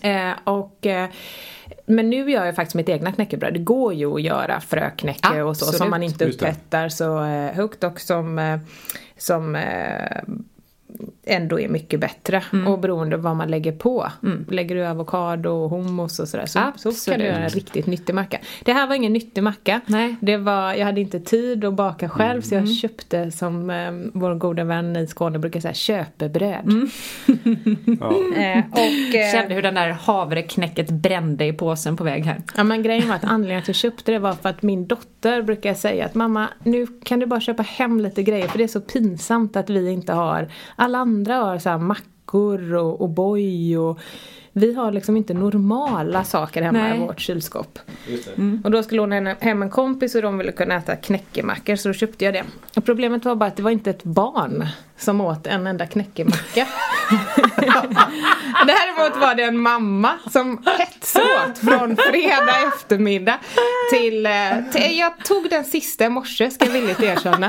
Eh, 0.00 0.30
och, 0.44 0.86
eh, 0.86 1.08
men 1.88 2.10
nu 2.10 2.30
gör 2.30 2.44
jag 2.44 2.56
faktiskt 2.56 2.74
mitt 2.74 2.88
egna 2.88 3.12
knäckebröd. 3.12 3.52
Det 3.52 3.58
går 3.58 3.94
ju 3.94 4.14
att 4.14 4.22
göra 4.22 4.60
fröknäcke 4.60 5.42
och 5.42 5.56
så 5.56 5.64
Absolut. 5.64 5.78
som 5.78 5.90
man 5.90 6.02
inte 6.02 6.24
upphettar 6.28 6.88
så 6.88 7.24
eh, 7.24 7.52
högt 7.52 7.84
och 7.84 8.00
som, 8.00 8.38
eh, 8.38 8.58
som 9.16 9.56
eh, 9.56 10.22
ändå 11.24 11.60
är 11.60 11.68
mycket 11.68 12.00
bättre. 12.00 12.42
Och 12.66 12.78
beroende 12.78 13.16
på 13.16 13.22
vad 13.22 13.36
man 13.36 13.48
lägger 13.50 13.72
på. 13.72 14.08
Lägger 14.48 14.74
du 14.74 14.86
avokado 14.86 15.50
och 15.50 15.70
hummus 15.70 16.18
och 16.18 16.28
sådär 16.28 16.46
så, 16.46 16.92
så 16.92 17.10
kan 17.10 17.20
du 17.20 17.26
göra 17.26 17.36
en 17.36 17.48
riktigt 17.48 17.86
nyttig 17.86 18.14
macka. 18.14 18.38
Det 18.64 18.72
här 18.72 18.86
var 18.86 18.94
ingen 18.94 19.12
nyttig 19.12 19.42
macka. 19.42 19.80
Nej. 19.86 20.16
Det 20.20 20.36
var, 20.36 20.74
jag 20.74 20.86
hade 20.86 21.00
inte 21.00 21.20
tid 21.20 21.64
att 21.64 21.74
baka 21.74 22.08
själv 22.08 22.42
så 22.42 22.54
jag 22.54 22.74
köpte 22.74 23.30
som 23.30 23.70
eh, 23.70 23.92
vår 24.12 24.34
goda 24.34 24.64
vän 24.64 24.96
i 24.96 25.06
Skåne 25.06 25.38
brukar 25.38 25.60
säga 25.60 25.74
köpebröd. 25.74 26.64
Ja. 28.00 28.14
Eh, 28.36 28.64
och, 28.72 29.14
eh, 29.14 29.32
Kände 29.32 29.54
hur 29.54 29.62
den 29.62 29.74
där 29.74 29.90
havreknäcket 29.90 30.90
brände 30.90 31.44
i 31.46 31.52
påsen 31.52 31.96
på 31.96 32.04
väg 32.04 32.24
här. 32.24 32.42
Ja 32.56 32.64
men 32.64 32.82
grejen 32.82 33.08
var 33.08 33.14
att 33.14 33.24
anledningen 33.24 33.62
till 33.62 33.70
att 33.70 33.82
jag 33.84 33.92
köpte 33.92 34.12
det 34.12 34.18
var 34.18 34.32
för 34.32 34.48
att 34.48 34.62
min 34.62 34.86
dotter 34.86 35.42
brukar 35.42 35.74
säga 35.74 36.04
att 36.04 36.14
mamma 36.14 36.48
nu 36.64 36.86
kan 37.04 37.18
du 37.18 37.26
bara 37.26 37.40
köpa 37.40 37.62
hem 37.62 38.00
lite 38.00 38.22
grejer 38.22 38.48
för 38.48 38.58
det 38.58 38.64
är 38.64 38.68
så 38.68 38.80
pinsamt 38.80 39.56
att 39.56 39.70
vi 39.70 39.90
inte 39.90 40.12
har 40.12 40.48
Alla 40.80 40.98
andra 40.98 41.34
har 41.34 41.58
så 41.58 41.68
här 41.68 41.78
mackor 41.78 42.74
och 42.74 43.00
O'boy 43.00 43.76
och 43.76 43.98
vi 44.52 44.74
har 44.74 44.92
liksom 44.92 45.16
inte 45.16 45.34
normala 45.34 46.24
saker 46.24 46.62
hemma 46.62 46.78
Nej. 46.78 46.96
i 46.96 47.00
vårt 47.00 47.20
kylskåp. 47.20 47.78
Just 48.08 48.28
det. 48.36 48.58
Och 48.64 48.70
då 48.70 48.82
skulle 48.82 49.00
hon 49.00 49.12
hem- 49.12 49.36
hem 49.40 49.62
en 49.62 49.70
kompis 49.70 50.14
och 50.14 50.22
de 50.22 50.38
ville 50.38 50.52
kunna 50.52 50.74
äta 50.74 50.96
knäckemackor 50.96 51.76
så 51.76 51.88
då 51.88 51.92
köpte 51.92 52.24
jag 52.24 52.34
det. 52.34 52.44
Och 52.76 52.84
problemet 52.84 53.24
var 53.24 53.34
bara 53.34 53.46
att 53.48 53.56
det 53.56 53.62
var 53.62 53.70
inte 53.70 53.90
ett 53.90 54.04
barn 54.04 54.66
som 54.98 55.20
åt 55.20 55.46
en 55.46 55.66
enda 55.66 55.86
knäckemacka. 55.86 56.66
Däremot 58.66 59.16
var 59.20 59.34
det 59.34 59.42
en 59.42 59.58
mamma 59.58 60.18
som 60.30 60.64
hetsåt 60.78 61.58
från 61.58 61.96
fredag 61.96 62.68
eftermiddag 62.74 63.38
till, 63.92 64.26
eh, 64.26 64.32
till... 64.72 64.98
Jag 64.98 65.24
tog 65.24 65.50
den 65.50 65.64
sista 65.64 66.04
i 66.04 66.08
morse 66.08 66.50
ska 66.50 66.64
jag 66.64 66.72
villigt 66.72 67.00
erkänna. 67.02 67.46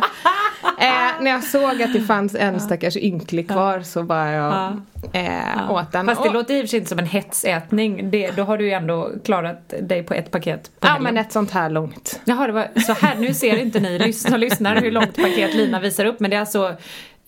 Eh, 0.80 1.22
när 1.22 1.32
jag 1.32 1.44
såg 1.44 1.82
att 1.84 1.94
det 1.94 2.02
fanns 2.02 2.36
en 2.36 2.60
stackars 2.60 2.98
ynklig 2.98 3.48
kvar 3.50 3.82
så 3.82 4.04
bara 4.04 4.32
jag 4.32 4.82
eh, 5.14 5.72
åt 5.72 5.92
den. 5.92 6.06
Fast 6.06 6.24
det 6.24 6.30
låter 6.30 6.54
i 6.54 6.60
och 6.60 6.64
för 6.64 6.68
sig 6.68 6.80
inte 6.80 6.90
som 6.90 7.00
en 7.00 7.06
hetsätning. 7.06 8.12
Det, 8.12 8.32
då 8.32 8.44
har 8.44 8.58
du 8.58 8.66
ju 8.66 8.72
ändå 8.72 9.12
klarat 9.26 9.74
dig 9.82 10.04
på 10.04 10.14
ett 10.14 10.32
paket 10.32 10.64
på 10.64 10.88
Ja 10.88 10.94
helgen. 10.94 11.04
men 11.04 11.18
ett 11.26 11.32
sånt 11.32 11.52
här 11.52 11.70
långt. 11.70 12.20
Jaha, 12.26 12.48
det 12.48 12.54
var 12.54 12.68
så 12.88 12.94
här. 12.94 13.16
Nu 13.16 13.34
ser 13.34 13.58
inte 13.58 13.80
ni 13.80 14.00
lyssnare, 14.00 14.38
lyssnare 14.38 14.80
hur 14.80 14.92
långt 14.92 15.16
paket 15.16 15.54
Lina 15.54 15.80
visar 15.80 16.06
upp. 16.06 16.20
Men 16.20 16.30
det 16.32 16.36
är 16.36 16.42
alltså 16.42 16.76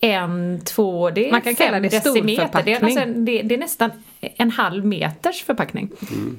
en, 0.04 0.60
två, 0.64 1.10
det 1.10 1.26
är 1.28 1.30
Man 1.30 1.40
kan 1.40 1.54
fem 1.54 1.66
kalla 1.66 1.80
det 1.80 1.88
decimeter. 1.88 2.62
Det 2.64 2.72
är, 2.72 2.84
alltså, 2.84 3.04
det, 3.06 3.42
det 3.42 3.54
är 3.54 3.58
nästan 3.58 3.90
en 4.20 4.50
halv 4.50 4.84
meters 4.86 5.42
förpackning. 5.44 5.90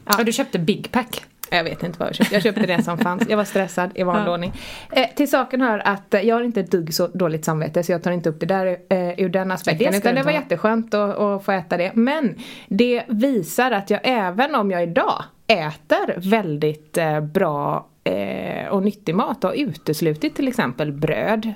Ja. 0.05 0.23
du 0.23 0.31
köpte 0.33 0.59
Big 0.59 0.91
Pack. 0.91 1.23
Jag 1.51 1.63
vet 1.63 1.83
inte 1.83 1.99
vad 1.99 2.07
jag 2.07 2.15
köpte. 2.15 2.33
Jag 2.35 2.43
köpte 2.43 2.61
det 2.61 2.83
som 2.83 2.97
fanns. 2.97 3.29
Jag 3.29 3.37
var 3.37 3.43
stressad 3.43 3.91
i 3.95 4.03
vanlig 4.03 4.27
Ja. 4.27 4.33
ordning. 4.33 4.53
Eh, 4.91 5.07
till 5.15 5.29
saken 5.29 5.61
hör 5.61 5.87
att 5.87 6.15
jag 6.23 6.35
har 6.35 6.43
inte 6.43 6.59
ett 6.59 6.71
dugg 6.71 6.93
så 6.93 7.07
dåligt 7.07 7.45
samvete 7.45 7.83
så 7.83 7.91
jag 7.91 8.03
tar 8.03 8.11
inte 8.11 8.29
upp 8.29 8.39
det 8.39 8.45
där 8.45 8.77
eh, 8.89 9.19
ur 9.19 9.29
den 9.29 9.51
aspekten. 9.51 9.91
Det 9.91 9.97
utan 9.97 10.15
det 10.15 10.23
var 10.23 10.31
ha. 10.31 10.39
jätteskönt 10.39 10.93
att, 10.93 11.17
att 11.17 11.45
få 11.45 11.51
äta 11.51 11.77
det. 11.77 11.91
Men 11.95 12.35
det 12.67 13.03
visar 13.07 13.71
att 13.71 13.89
jag 13.89 13.99
även 14.03 14.55
om 14.55 14.71
jag 14.71 14.83
idag 14.83 15.23
äter 15.47 16.29
väldigt 16.29 16.97
eh, 16.97 17.19
bra 17.21 17.87
eh, 18.03 18.67
och 18.69 18.83
nyttig 18.83 19.15
mat 19.15 19.43
och 19.43 19.53
uteslutit 19.55 20.35
till 20.35 20.47
exempel 20.47 20.91
bröd. 20.91 21.53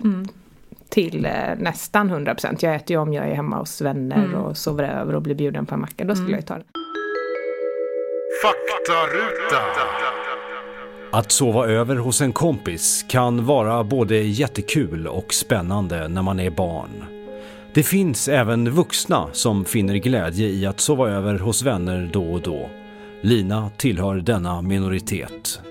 Till 0.89 1.25
eh, 1.25 1.31
nästan 1.57 2.11
100%. 2.11 2.57
Jag 2.59 2.75
äter 2.75 2.91
ju 2.91 2.97
om 2.97 3.13
jag 3.13 3.29
är 3.29 3.35
hemma 3.35 3.57
hos 3.57 3.81
vänner 3.81 4.35
och 4.35 4.57
sover 4.57 4.83
över 4.83 5.15
och 5.15 5.21
blir 5.21 5.35
bjuden 5.35 5.65
på 5.65 5.73
en 5.73 5.81
macka. 5.81 6.05
Då 6.05 6.15
skulle 6.15 6.31
jag 6.31 6.39
ju 6.39 6.45
ta 6.45 6.55
det. 6.55 6.63
Faktaruta. 8.43 9.61
Att 11.11 11.31
sova 11.31 11.67
över 11.67 11.95
hos 11.95 12.21
en 12.21 12.33
kompis 12.33 13.05
kan 13.09 13.45
vara 13.45 13.83
både 13.83 14.17
jättekul 14.17 15.07
och 15.07 15.33
spännande 15.33 16.07
när 16.07 16.21
man 16.21 16.39
är 16.39 16.49
barn. 16.49 17.05
Det 17.73 17.83
finns 17.83 18.27
även 18.27 18.69
vuxna 18.69 19.27
som 19.31 19.65
finner 19.65 19.95
glädje 19.95 20.47
i 20.47 20.65
att 20.65 20.79
sova 20.79 21.09
över 21.09 21.39
hos 21.39 21.63
vänner 21.63 22.09
då 22.13 22.33
och 22.33 22.41
då. 22.41 22.69
Lina 23.21 23.69
tillhör 23.77 24.15
denna 24.15 24.61
minoritet. 24.61 25.61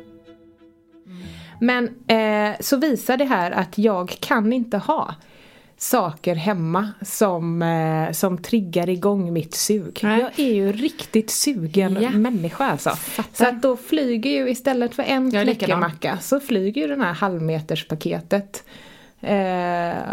Men 1.60 1.84
eh, 2.06 2.56
så 2.60 2.76
visar 2.76 3.16
det 3.16 3.24
här 3.24 3.50
att 3.50 3.78
jag 3.78 4.16
kan 4.20 4.52
inte 4.52 4.78
ha 4.78 5.14
saker 5.78 6.34
hemma 6.34 6.88
som, 7.02 7.62
eh, 7.62 8.12
som 8.12 8.38
triggar 8.38 8.88
igång 8.88 9.32
mitt 9.32 9.54
sug. 9.54 10.00
Nej. 10.02 10.20
Jag 10.20 10.46
är 10.46 10.54
ju 10.54 10.72
riktigt 10.72 11.30
sugen 11.30 11.98
Ja. 12.00 12.10
människa 12.10 12.64
alltså. 12.64 12.90
Så 13.32 13.48
att 13.48 13.62
då 13.62 13.76
flyger 13.76 14.30
ju 14.30 14.50
istället 14.50 14.94
för 14.94 15.02
en 15.02 15.30
knäckemacka 15.30 16.18
så 16.18 16.40
flyger 16.40 16.82
ju 16.82 16.88
den 16.88 17.00
här 17.00 17.12
halvmeterspaketet 17.12 18.64
eh, 19.20 20.12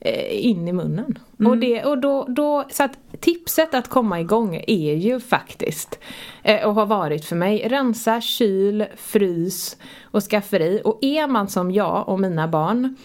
eh, 0.00 0.46
in 0.46 0.68
i 0.68 0.72
munnen. 0.72 1.18
Och, 1.46 1.58
det, 1.58 1.84
och 1.84 1.98
då, 1.98 2.24
då, 2.28 2.64
så 2.70 2.82
att 2.82 2.98
tipset 3.20 3.74
att 3.74 3.88
komma 3.88 4.20
igång 4.20 4.64
är 4.66 4.94
ju 4.94 5.20
faktiskt 5.20 5.98
eh, 6.42 6.66
och 6.66 6.74
har 6.74 6.86
varit 6.86 7.24
för 7.24 7.36
mig 7.36 7.68
rensa 7.68 8.20
kyl, 8.20 8.84
frys 8.96 9.76
och 10.02 10.22
skafferi. 10.22 10.80
Och 10.84 10.98
är 11.02 11.26
man 11.26 11.48
som 11.48 11.70
jag 11.70 12.08
och 12.08 12.20
mina 12.20 12.48
barn 12.48 12.96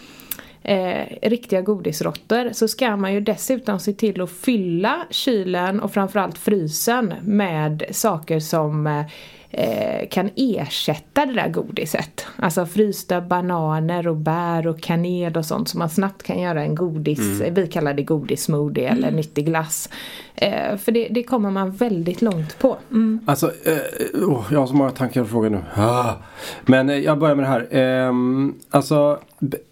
eh, 0.62 1.06
riktiga 1.22 1.62
godisråttor 1.62 2.50
så 2.54 2.68
ska 2.68 2.98
man 2.98 3.14
ju 3.14 3.22
dessutom 3.22 3.80
se 3.80 3.94
till 3.94 4.22
att 4.22 4.32
fylla 4.32 5.06
kylen 5.10 5.80
och 5.80 5.94
framförallt 5.94 6.38
frysen 6.38 7.14
med 7.22 7.84
saker 7.92 8.40
som 8.40 8.88
eh, 8.88 9.06
eh, 9.54 10.08
kan 10.10 10.30
ersätta 10.36 11.26
det 11.26 11.34
där 11.34 11.50
godiset. 11.50 12.26
Alltså 12.36 12.66
frysta 12.66 13.22
bananer 13.22 14.08
och 14.08 14.16
bär 14.16 14.68
och 14.68 14.82
kanel 14.82 15.38
och 15.38 15.46
sånt 15.46 15.70
som 15.70 15.80
man 15.80 15.90
snabbt 15.90 16.24
kan 16.24 16.40
göra 16.40 16.64
en 16.64 16.76
godis, 16.76 17.42
vi 17.52 17.68
kallar 17.68 17.94
det 17.94 18.04
godissmoothie 18.04 18.90
eller 18.90 19.12
nyttig 19.12 19.46
glass. 19.46 19.90
Eh, 20.36 20.78
för 20.78 20.92
det, 20.92 21.08
det 21.08 21.24
kommer 21.24 21.52
man 21.52 21.72
väldigt 21.72 22.22
långt 22.22 22.60
på. 22.60 22.78
Alltså, 23.26 23.52
eh, 23.64 24.28
åh, 24.28 24.46
jag 24.52 24.60
har 24.60 24.68
så 24.68 24.76
många 24.76 24.92
tankar 24.92 25.22
och 25.22 25.30
frågor 25.30 25.50
nu. 25.50 25.64
Ah. 25.76 26.14
Men 26.66 26.90
eh, 26.90 26.98
jag 26.98 27.20
börjar 27.20 27.36
med 27.36 27.46
det 27.46 27.50
här. 27.50 27.68
Ehm, 27.72 28.54
alltså, 28.70 29.20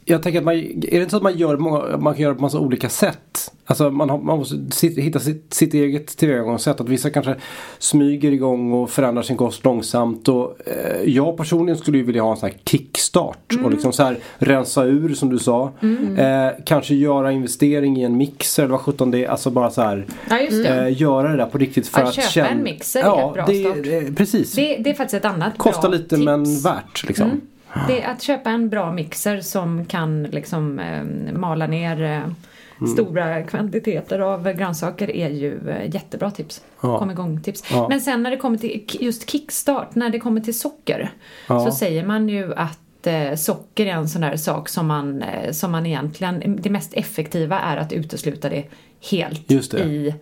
jag 0.06 0.24
tänker 0.24 0.39
att 0.39 0.46
man, 0.46 0.56
är 0.56 0.91
det 0.91 0.98
inte 0.98 1.10
så 1.10 1.18
att 1.18 1.24
man 1.24 1.38
gör 1.38 1.58
många, 1.58 1.98
man 1.98 2.13
kan 2.13 2.24
göra 2.24 2.36
på 2.36 2.41
massa 2.41 2.60
olika 2.60 2.89
sätt? 2.89 3.51
Alltså 3.65 3.89
man, 3.89 4.10
har, 4.10 4.18
man 4.18 4.38
måste 4.38 4.88
hitta 4.88 5.20
sitt, 5.20 5.53
sitt 5.53 5.74
eget 5.74 6.18
tillvägagångssätt. 6.18 6.82
Att 6.82 6.89
vissa 6.89 7.10
kanske 7.10 7.36
smyger 7.80 8.32
igång 8.32 8.74
och 8.74 8.89
förändrar 8.89 9.24
sin 9.24 9.38
kost 9.38 9.63
långsamt. 9.63 10.27
Och, 10.27 10.68
eh, 10.68 11.03
jag 11.06 11.38
personligen 11.38 11.77
skulle 11.77 11.98
ju 11.98 12.03
vilja 12.03 12.22
ha 12.22 12.32
en 12.32 12.38
sån 12.38 12.50
här 12.50 12.58
kickstart. 12.65 13.53
Och 13.63 13.72
liksom 13.72 13.94
så 13.94 14.03
här 14.03 14.18
rensa 14.38 14.84
ur 14.84 15.13
som 15.13 15.30
du 15.30 15.39
sa. 15.39 15.72
Eh, 16.18 16.50
kanske 16.65 16.96
göra 16.96 17.32
investering 17.32 17.98
i 17.98 18.03
en 18.03 18.18
mixer 18.18 18.63
eller 18.63 18.72
vad 18.72 18.82
sjutton 18.82 19.12
det 19.12 19.25
är. 19.25 19.30
Alltså 19.30 19.50
bara 19.50 19.70
så 19.70 19.82
här. 19.82 20.06
Ja 20.30 20.39
just 20.39 20.50
det. 20.58 20.70
Eh, 20.88 21.01
göra 21.01 21.27
det 21.27 21.38
där 21.38 21.46
på 21.46 21.58
riktigt 21.58 21.88
för 21.88 22.01
Att 22.01 22.08
att, 22.08 22.13
köpa 22.15 22.27
känna... 22.27 22.50
en 22.50 22.63
mixer 22.63 23.00
är 23.00 23.03
ja, 23.05 23.27
ett 23.27 23.34
bra 23.34 23.46
det, 23.46 23.63
start. 23.63 23.84
det, 23.84 24.15
Precis. 24.15 24.53
Det, 24.53 24.77
det 24.77 24.89
är 24.89 24.93
faktiskt 24.93 25.25
ett 25.25 25.31
annat 25.31 25.58
Kostar 25.58 25.81
bra 25.89 25.98
lite 25.98 26.10
tips. 26.15 26.25
men 26.25 26.60
värt 26.60 27.08
liksom. 27.08 27.41
Det 27.88 28.01
är 28.01 28.12
att 28.12 28.22
köpa 28.22 28.50
en 28.50 28.70
bra 28.70 28.91
mixer 28.91 29.41
som 29.41 29.86
kan 29.86 30.24
liksom 30.24 30.79
eh, 30.79 31.03
mala 31.34 31.67
ner 31.67 32.01
eh, 32.03 32.88
stora 32.93 33.43
kvantiteter 33.43 34.20
av 34.20 34.51
grönsaker 34.53 35.15
är 35.15 35.29
ju 35.29 35.70
eh, 35.70 35.96
jättebra 35.96 36.31
tips. 36.31 36.62
Ja. 36.81 37.00
Kom 37.00 37.12
igång 37.12 37.41
tips. 37.41 37.63
Ja. 37.72 37.88
Men 37.89 38.01
sen 38.01 38.24
när 38.24 38.31
det 38.31 38.38
kommer 38.38 38.58
till 38.58 38.86
just 39.00 39.29
kickstart, 39.29 39.96
när 39.96 40.10
det 40.10 40.20
kommer 40.20 40.41
till 40.41 40.60
socker 40.60 41.12
Ja. 41.48 41.65
så 41.65 41.72
säger 41.72 42.05
man 42.05 42.29
ju 42.29 42.53
att 42.55 43.08
eh, 43.08 43.36
socker 43.36 43.86
är 43.86 43.91
en 43.91 44.10
sån 44.10 44.22
där 44.22 44.38
sak 44.38 44.70
som 44.70 44.88
man, 44.88 45.22
eh, 45.22 45.51
som 45.51 45.72
man 45.72 45.86
egentligen, 45.86 46.60
det 46.62 46.70
mest 46.70 46.93
effektiva 46.93 47.60
är 47.60 47.77
att 47.77 47.93
utesluta 47.93 48.50
det 48.50 48.63
helt 49.12 49.48
det. 49.48 49.79
i 49.79 50.13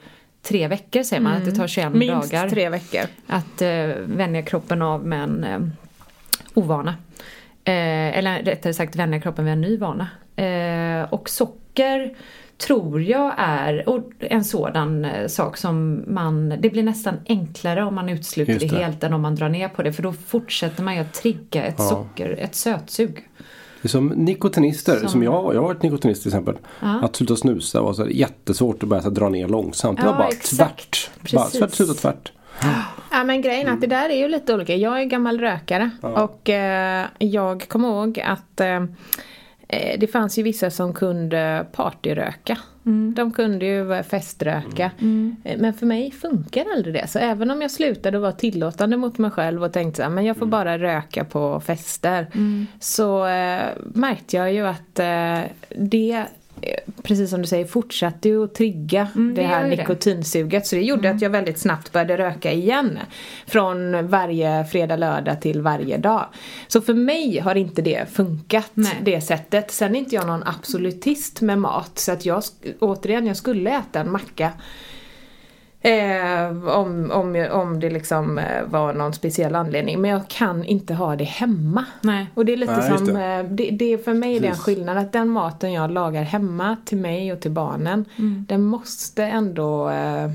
tre 0.41 0.67
veckor 0.67 1.03
säger 1.03 1.21
man, 1.21 1.33
att 1.37 1.45
det 1.45 1.51
tar 1.51 1.67
21 1.67 1.93
Minst 1.93 2.31
dagar 2.31 2.49
tre 2.49 2.69
veckor. 2.69 3.01
att 3.27 3.61
eh, 3.61 3.69
vänja 4.05 4.41
kroppen 4.41 4.81
av 4.81 5.05
med 5.05 5.23
en 5.23 5.43
eh, 5.43 5.59
ovana. 6.53 6.95
Eh, 7.63 8.17
eller 8.17 8.43
rättare 8.43 8.73
sagt 8.73 8.95
vänja 8.95 9.21
kroppen 9.21 9.45
vid 9.45 9.53
en 9.53 9.61
ny 9.61 9.77
vana. 9.77 10.07
Eh, 10.35 11.13
och 11.13 11.29
socker 11.29 12.13
tror 12.67 13.01
jag 13.01 13.33
är 13.37 13.83
en 14.19 14.43
sådan 14.43 15.05
eh, 15.05 15.27
sak 15.27 15.57
som 15.57 16.03
man, 16.07 16.49
det 16.59 16.69
blir 16.69 16.83
nästan 16.83 17.15
enklare 17.27 17.83
om 17.83 17.95
man 17.95 18.09
utesluter 18.09 18.59
det. 18.59 18.67
det. 18.67 18.75
helt 18.83 19.03
än 19.03 19.13
om 19.13 19.21
man 19.21 19.35
drar 19.35 19.49
ner 19.49 19.67
på 19.67 19.83
det 19.83 19.93
för 19.93 20.03
då 20.03 20.13
fortsätter 20.13 20.83
man 20.83 20.95
ju 20.95 21.01
att 21.01 21.13
trigga 21.13 21.63
ett 21.63 21.75
Ja. 21.77 21.83
socker, 21.89 22.29
ett 22.39 22.55
sötsug. 22.55 23.28
Det 23.81 23.85
är 23.85 23.89
som 23.89 24.07
nikotinister, 24.07 24.99
som, 24.99 25.09
Som- 25.09 25.23
jag. 25.23 25.55
Jag 25.55 25.61
har 25.61 25.67
varit 25.67 25.83
nikotinist 25.83 26.21
till 26.21 26.29
exempel. 26.29 26.57
Ja. 26.81 26.99
Att 27.03 27.15
sluta 27.15 27.35
snusa 27.35 27.81
var 27.81 27.93
så 27.93 28.03
här 28.03 28.09
jättesvårt 28.09 28.83
att 28.83 28.89
börja 28.89 29.03
här, 29.03 29.09
dra 29.09 29.29
ner 29.29 29.47
långsamt. 29.47 29.99
Det 29.99 30.05
Ja, 30.05 30.11
var 30.11 30.17
bara 30.17 30.27
exakt. 30.27 30.55
tvärt. 30.91 31.09
Bara 31.33 31.43
Precis. 31.43 31.59
tvärt, 31.59 31.73
sluta 31.73 31.93
tvärt. 31.93 32.31
Ja, 32.61 32.67
Ja 33.11 33.23
men 33.23 33.41
grejen 33.41 33.67
är 33.67 33.71
att 33.73 33.81
det 33.81 33.87
där 33.87 34.09
är 34.09 34.17
ju 34.17 34.27
lite 34.27 34.53
olika. 34.53 34.75
Jag 34.75 34.99
är 35.01 35.05
gammal 35.05 35.39
rökare 35.39 35.89
och 36.01 36.49
eh, 36.49 37.05
jag 37.19 37.67
kommer 37.67 37.87
ihåg 37.89 38.19
att 38.19 38.59
eh, 38.61 38.85
det 39.97 40.11
fanns 40.11 40.39
ju 40.39 40.43
vissa 40.43 40.69
som 40.69 40.93
kunde 40.93 41.65
partyröka. 41.71 42.57
De 43.15 43.31
kunde 43.31 43.65
ju 43.65 44.03
feströka. 44.03 44.91
Eh, 45.43 45.57
Men 45.59 45.73
för 45.73 45.85
mig 45.85 46.11
funkar 46.11 46.65
aldrig 46.75 46.93
det. 46.93 47.07
Så 47.07 47.19
även 47.19 47.51
om 47.51 47.61
jag 47.61 47.71
slutade 47.71 48.19
vara 48.19 48.31
tillåtande 48.31 48.97
mot 48.97 49.17
mig 49.17 49.31
själv 49.31 49.63
och 49.63 49.73
tänkte 49.73 50.05
att 50.05 50.25
jag 50.25 50.37
får 50.37 50.45
bara 50.45 50.77
röka 50.77 51.25
på 51.25 51.59
fester. 51.59 52.27
Så 52.79 53.25
eh, 53.27 53.61
märkte 53.79 54.35
jag 54.37 54.53
ju 54.53 54.67
att 54.67 54.99
eh, 54.99 55.39
det 55.77 56.11
eh, 56.11 56.23
Precis 57.03 57.29
som 57.29 57.41
du 57.41 57.47
säger 57.47 57.65
fortsatte 57.65 58.29
ju 58.29 58.43
att 58.43 58.55
trigga 58.55 59.07
Mm, 59.15 59.35
det 59.35 59.41
det 59.41 59.47
här 59.47 59.67
nikotinsuget. 59.67 60.67
Så 60.67 60.75
det 60.75 60.81
gjorde 60.81 61.09
att 61.09 61.21
jag 61.21 61.29
väldigt 61.29 61.59
snabbt 61.59 61.91
började 61.91 62.17
röka 62.17 62.51
igen. 62.51 62.99
Från 63.47 64.07
varje 64.07 64.65
fredag, 64.65 64.95
lördag 64.95 65.41
till 65.41 65.61
varje 65.61 65.97
dag. 65.97 66.25
Så 66.67 66.81
för 66.81 66.93
mig 66.93 67.39
har 67.39 67.55
inte 67.55 67.81
det 67.81 68.09
funkat, 68.11 68.71
Nej. 68.73 68.97
det 69.01 69.21
sättet. 69.21 69.71
Sen 69.71 69.95
är 69.95 69.99
inte 69.99 70.15
jag 70.15 70.27
någon 70.27 70.43
absolutist 70.43 71.41
med 71.41 71.59
mat. 71.59 71.99
Så 71.99 72.11
att 72.11 72.25
jag, 72.25 72.43
återigen, 72.79 73.27
jag 73.27 73.37
skulle 73.37 73.69
äta 73.69 73.99
en 73.99 74.11
macka. 74.11 74.51
Eh, 75.81 76.67
om, 76.67 77.11
om, 77.11 77.47
om 77.51 77.79
det 77.79 77.89
liksom 77.89 78.37
eh, 78.37 78.45
var 78.65 78.93
någon 78.93 79.13
speciell 79.13 79.55
anledning. 79.55 80.01
Men 80.01 80.11
jag 80.11 80.27
kan 80.27 80.63
inte 80.63 80.93
ha 80.93 81.15
det 81.15 81.23
hemma. 81.23 81.85
Nej. 82.01 82.27
Och 82.33 82.45
det 82.45 82.53
är 82.53 82.57
lite 82.57 82.77
Nej, 82.77 82.97
som, 82.97 83.07
det. 83.07 83.25
eh, 83.25 83.43
det, 83.43 83.69
det 83.71 83.93
är 83.93 83.97
för 83.97 84.13
mig 84.13 84.39
Precis. 84.41 84.63
skillnad 84.63 84.97
att 84.97 85.11
den 85.13 85.29
maten 85.29 85.73
jag 85.73 85.91
lagar 85.91 86.23
hemma 86.23 86.77
till 86.85 86.97
mig 86.97 87.33
och 87.33 87.39
till 87.39 87.51
barnen, 87.51 88.05
Mm. 88.17 88.45
den 88.49 88.61
måste 88.63 89.23
ändå 89.23 89.89
eh, 89.89 90.31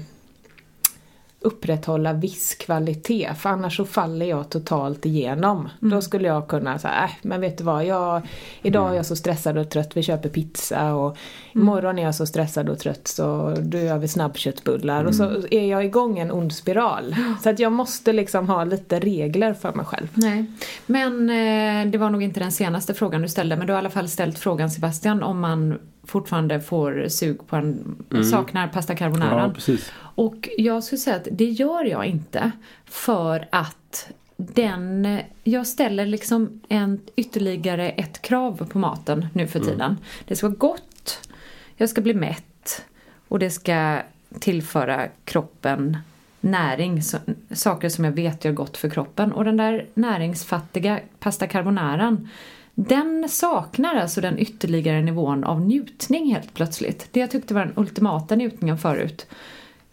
upprätthålla 1.45 2.13
viss 2.13 2.55
kvalitet 2.55 3.31
för 3.39 3.51
annars 3.51 3.77
så 3.77 3.85
faller 3.85 4.27
jag 4.27 4.51
totalt 4.51 5.07
igenom. 5.07 5.69
Mm. 5.83 5.95
Då 5.95 6.01
skulle 6.03 6.29
jag 6.29 6.49
kunna 6.49 6.79
säga, 6.79 7.05
äh, 7.05 7.11
men 7.23 7.41
vet 7.41 7.59
du 7.59 7.65
vad, 7.65 7.85
jag, 7.85 8.23
idag 8.63 8.91
är 8.91 8.95
jag 8.95 9.07
så 9.07 9.17
stressad 9.17 9.59
och 9.59 9.71
trött, 9.71 9.97
vi 9.97 10.03
köper 10.03 10.29
pizza 10.29 10.95
och 10.95 11.17
Mm. 11.55 11.69
imorgon 11.69 11.99
är 11.99 12.03
jag 12.03 12.15
så 12.15 12.27
stressad 12.27 12.69
och 12.69 12.79
trött 12.79 13.09
så 13.09 13.55
då 13.61 13.79
gör 13.79 13.99
vi 13.99 14.09
snabbköttbullar 14.09 15.05
och 15.05 15.15
så 15.15 15.25
Mm. 15.25 15.43
är 15.51 15.67
jag 15.67 15.85
igång 15.85 16.19
en 16.19 16.31
ond 16.31 16.53
spiral. 16.53 17.17
Så 17.43 17.51
att 17.51 17.59
jag 17.59 17.73
måste 17.73 18.13
liksom 18.13 18.49
ha 18.49 18.65
lite 18.65 19.01
regler 19.01 19.55
för 19.55 19.73
mig 19.73 19.87
själv. 19.87 20.09
Nej, 20.15 20.45
men 20.87 21.31
eh, 21.31 21.91
det 21.91 21.99
var 21.99 22.11
nog 22.11 22.23
inte 22.23 22.41
den 22.41 22.53
senaste 22.53 22.95
frågan 22.95 23.23
du 23.23 23.29
ställde 23.29 23.57
men 23.57 23.67
du 23.67 23.73
har 23.73 23.79
i 23.79 23.83
alla 23.83 23.91
fall 23.91 24.09
ställt 24.09 24.39
frågan 24.39 24.71
Sebastian 24.71 25.23
om 25.23 25.41
man 25.41 25.79
fortfarande 26.07 26.61
får 26.61 27.09
sug 27.09 27.47
på 27.47 27.57
en, 27.57 27.97
saknar 28.31 28.69
pasta 28.69 28.95
carbonara. 28.95 29.55
Ja. 29.67 29.77
Och 29.97 30.49
jag 30.59 30.85
skulle 30.85 30.99
säga 30.99 31.17
att 31.17 31.29
det 31.33 31.45
gör 31.45 31.85
jag 31.85 32.07
inte 32.07 32.51
för 32.85 33.49
att 33.53 34.13
den, 34.37 35.19
jag 35.45 35.67
ställer 35.67 36.07
liksom 36.07 36.61
en, 36.69 37.01
ytterligare 37.17 37.91
ett 37.91 38.23
krav 38.23 38.69
på 38.73 38.79
maten 38.79 39.27
nu 39.33 39.47
för 39.47 39.61
tiden. 39.61 39.97
Det 40.25 40.37
ska 40.37 40.49
vara 40.49 40.57
gott, 40.57 41.29
jag 41.77 41.89
ska 41.89 42.01
bli 42.01 42.15
mätt 42.15 42.85
och 43.29 43.39
det 43.39 43.51
ska 43.51 44.03
tillföra 44.41 45.09
kroppen 45.25 45.99
näring, 46.41 47.03
så, 47.03 47.19
saker 47.51 47.89
som 47.89 48.05
jag 48.05 48.13
vet 48.13 48.45
gör 48.45 48.53
gott 48.53 48.77
för 48.77 48.91
kroppen. 48.91 49.33
Och 49.33 49.45
den 49.45 49.57
där 49.57 49.87
näringsfattiga 49.95 51.01
pasta 51.19 51.47
carbonaran 51.47 52.29
den 52.75 53.29
saknar 53.29 53.95
alltså 53.95 54.21
den 54.21 54.39
ytterligare 54.39 55.03
nivån 55.03 55.45
av 55.45 55.61
njutning 55.61 56.35
helt 56.35 56.55
plötsligt. 56.55 57.09
Det 57.11 57.21
jag 57.21 57.31
tyckte 57.31 57.55
var 57.55 57.61
den 57.65 57.75
ultimata 57.77 58.35
njutningen 58.37 58.79
förut. 58.79 59.27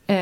Eh, 0.07 0.15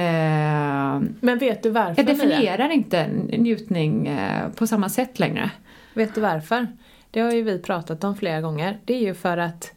Men 1.19 1.37
vet 1.39 1.63
du 1.63 1.69
varför 1.69 2.03
jag 2.03 2.17
Mia? 2.17 2.27
definierar 2.27 2.69
inte 2.69 3.07
njutning 3.37 4.07
eh, 4.07 4.49
på 4.49 4.67
samma 4.67 4.89
sätt 4.89 5.19
längre. 5.19 5.51
Vet 5.93 6.15
du 6.15 6.21
varför? 6.21 6.67
Det 7.11 7.19
har 7.19 7.31
ju 7.31 7.41
vi 7.41 7.59
pratat 7.59 8.03
om 8.03 8.15
flera 8.17 8.41
gånger. 8.41 8.79
Det 8.85 8.93
är 8.93 8.99
ju 9.01 9.13
för 9.13 9.37
att 9.37 9.71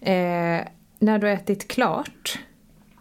eh, 0.00 0.12
när 0.98 1.18
du 1.18 1.26
har 1.26 1.34
ätit 1.34 1.68
klart 1.68 2.38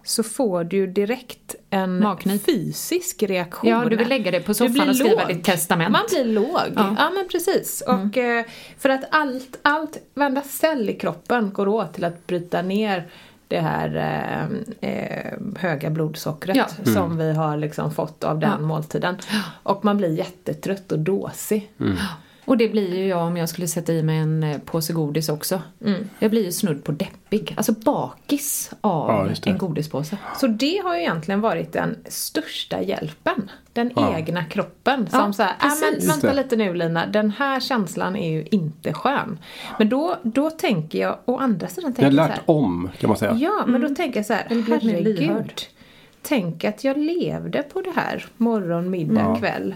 så 0.04 0.24
får 0.24 0.64
du 0.64 0.78
ju 0.78 0.88
direkt 0.88 1.56
en 1.76 2.00
Magknip. 2.00 2.46
fysisk 2.46 3.24
reaktion. 3.24 3.70
Ja, 3.70 3.86
du 3.90 3.96
vill 3.96 4.08
lägga 4.10 4.32
dig 4.32 4.44
på 4.44 4.54
soffan 4.54 4.90
och 4.90 4.96
skriva 4.96 5.22
låg. 5.22 5.28
ditt 5.28 5.44
testament. 5.44 5.92
Man 5.92 6.02
blir 6.10 6.26
låg. 6.26 6.48
Ja, 6.56 6.72
Ja. 6.76 6.82
Mm. 6.88 7.14
men 7.16 7.28
precis. 7.32 7.84
Och 7.88 8.18
eh, 8.18 8.46
för 8.78 8.90
att 8.90 9.04
allt, 9.12 9.60
allt, 9.62 9.98
varenda 10.14 10.42
cell 10.42 10.90
i 10.90 10.94
kroppen 10.94 11.52
går 11.54 11.68
åt 11.68 11.94
till 11.94 12.04
att 12.04 12.28
bryta 12.28 12.62
ner 12.62 13.08
det 13.48 13.60
här 13.60 13.96
eh, 14.82 14.90
eh, 14.90 15.34
höga 15.60 15.90
blodsockret 15.90 16.56
Ja. 16.58 16.68
som 16.94 17.18
vi 17.18 17.34
har 17.34 17.58
liksom 17.58 17.94
fått 17.94 18.24
av 18.24 18.40
den 18.40 18.50
Ja. 18.52 18.58
måltiden. 18.68 19.18
Och 19.64 19.86
man 19.86 19.98
blir 19.98 20.10
jättetrött 20.18 20.92
och 20.92 21.00
dåsig. 21.00 21.72
Och 22.46 22.58
det 22.58 22.68
blir 22.68 22.96
ju 22.98 23.08
jag 23.08 23.28
om 23.28 23.38
jag 23.38 23.50
skulle 23.50 23.68
sätta 23.68 23.94
i 23.94 24.04
mig 24.04 24.18
en 24.18 24.44
eh, 24.44 24.58
påse 24.58 24.94
godis 24.94 25.30
också. 25.30 25.62
Mm. 25.86 26.10
Jag 26.20 26.32
blir 26.32 26.46
ju 26.46 26.52
snudd 26.52 26.84
på 26.84 26.92
deppig. 26.92 27.54
Alltså 27.58 27.72
bakis 27.74 28.72
av 28.82 29.30
Ja, 29.44 29.52
en 29.52 29.58
godispåse. 29.58 30.18
Så 30.40 30.48
det 30.48 30.82
har 30.84 30.96
ju 30.96 31.02
egentligen 31.02 31.42
varit 31.42 31.74
den 31.74 31.96
största 32.06 32.82
hjälpen. 32.82 33.52
Den 33.74 33.92
Ja. 33.96 34.18
egna 34.18 34.46
kroppen 34.46 35.08
som 35.10 35.20
Ja, 35.20 35.34
säger, 35.34 35.50
äh, 35.52 36.00
men 36.00 36.08
vänta 36.08 36.34
lite 36.34 36.56
nu 36.56 36.74
Lina, 36.74 37.06
den 37.08 37.32
här 37.32 37.60
känslan 37.60 38.16
är 38.16 38.32
ju 38.32 38.46
inte 38.52 38.94
skön. 38.94 39.40
Men 39.80 39.90
då, 39.90 40.16
då 40.24 40.50
tänker 40.50 41.00
jag, 41.00 41.18
å 41.26 41.38
andra 41.38 41.68
sidan 41.68 41.94
Jag 41.98 42.04
har 42.06 42.12
tänker 42.12 42.22
jag 42.22 42.28
så 42.28 42.34
lärt 42.34 42.48
här, 42.48 42.56
om 42.56 42.90
kan 43.00 43.08
man 43.08 43.18
säga. 43.18 43.34
Ja, 43.34 43.64
men 43.68 43.82
då 43.82 43.90
tänker 43.96 44.20
jag 44.20 44.26
så 44.26 44.34
här, 44.34 44.48
herregud. 44.50 45.62
Tänk 46.22 46.64
att 46.64 46.84
jag 46.84 46.98
levde 46.98 47.64
på 47.64 47.82
det 47.82 47.92
här 47.96 48.26
morgon, 48.38 48.90
middag, 48.90 49.22
Ja. 49.22 49.36
kväll. 49.36 49.76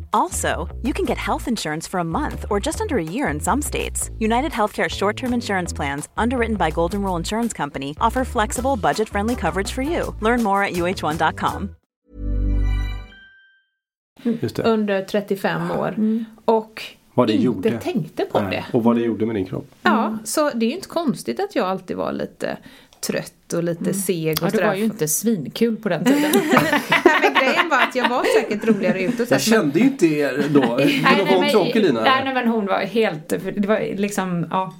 Also, 0.13 0.67
you 0.81 0.93
can 0.93 1.05
get 1.05 1.17
health 1.17 1.47
insurance 1.47 1.89
for 1.89 1.99
a 1.99 2.03
month 2.03 2.45
or 2.49 2.59
just 2.59 2.81
under 2.81 2.97
a 2.97 3.03
year 3.03 3.33
in 3.33 3.39
some 3.39 3.61
states. 3.61 4.09
United 4.19 4.51
Healthcare 4.51 4.89
short 4.89 5.17
term 5.17 5.33
insurance 5.33 5.73
plans, 5.75 6.09
underwritten 6.17 6.55
by 6.55 6.69
Golden 6.71 7.01
Rule 7.01 7.17
Insurance 7.17 7.53
Company, 7.57 7.95
offer 7.99 8.23
flexible, 8.25 8.75
budget 8.75 9.09
friendly 9.09 9.35
coverage 9.35 9.71
for 9.71 9.81
you. 9.81 10.15
Learn 10.21 10.43
more 10.43 10.63
at 10.63 10.73
uh1.com. 10.73 11.75
Just 14.23 14.55
det. 14.55 14.63
under 14.63 15.01
35 15.05 15.71
ah, 15.71 15.79
år. 15.79 15.87
Mm. 15.87 16.25
Och 16.45 16.83
Vad 17.13 17.27
det 17.27 17.33
inte 17.33 17.45
gjorde. 17.45 17.79
tänkte 17.79 18.25
på 18.25 18.39
Nej. 18.39 18.49
det. 18.51 18.77
Och 18.77 18.83
vad 18.83 18.95
det 18.95 19.01
gjorde 19.01 19.25
med 19.25 19.35
din 19.35 19.45
kropp. 19.45 19.67
Ja, 19.83 20.05
mm. 20.07 20.19
så 20.23 20.49
det 20.49 20.65
är 20.65 20.69
ju 20.69 20.75
inte 20.75 20.87
konstigt 20.87 21.39
att 21.39 21.55
jag 21.55 21.67
alltid 21.67 21.97
var 21.97 22.11
lite 22.11 22.57
trött 23.07 23.53
och 23.53 23.63
lite 23.63 23.93
seg 23.93 24.37
och 24.41 24.47
Ja, 24.47 24.51
du 24.51 24.63
var 24.65 24.73
ju 24.73 24.83
inte 24.83 25.07
svinkul 25.07 25.77
på 25.77 25.89
den 25.89 26.05
tiden. 26.05 26.21
Nej, 27.03 27.19
men 27.21 27.33
grejen 27.33 27.69
var 27.69 27.77
att 27.81 27.95
jag 27.95 28.09
var 28.09 28.23
säkert 28.41 28.67
roligare 28.67 29.01
utåt. 29.03 29.31
Jag 29.31 29.41
kände 29.41 29.79
ju 29.79 29.85
inte 29.85 30.05
er 30.07 30.43
då. 30.49 30.59
Men 31.03 31.27
var 31.27 31.35
hon 31.35 31.49
tråkig 31.49 31.81
Lina? 31.81 32.01
Nej, 32.01 32.21
nej, 32.25 32.33
men 32.33 32.47
hon 32.47 32.65
var 32.65 32.79
helt, 32.79 33.29
det 33.29 33.65
var 33.67 33.97
liksom, 33.97 34.47
ja. 34.51 34.73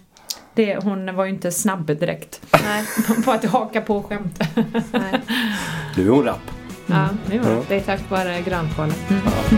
Det, 0.56 0.76
hon 0.84 1.16
var 1.16 1.26
ju 1.26 1.30
inte 1.32 1.52
snabb 1.52 1.86
direkt 2.00 2.42
Nej, 2.54 2.84
på 3.26 3.32
att 3.32 3.46
haka 3.46 3.82
på 3.82 4.04
skämt. 4.04 4.40
nej. 4.92 5.22
Nu 5.98 6.06
är 6.06 6.10
hon 6.10 6.24
rapp. 6.26 6.52
Ja, 6.86 7.08
det 7.26 7.40
var 7.40 7.52
Ja. 7.52 7.64
det 7.68 7.76
är 7.76 7.80
tack 7.80 8.10
vare 8.10 8.42
grönkålen. 8.42 8.94
Ja, 9.10 9.58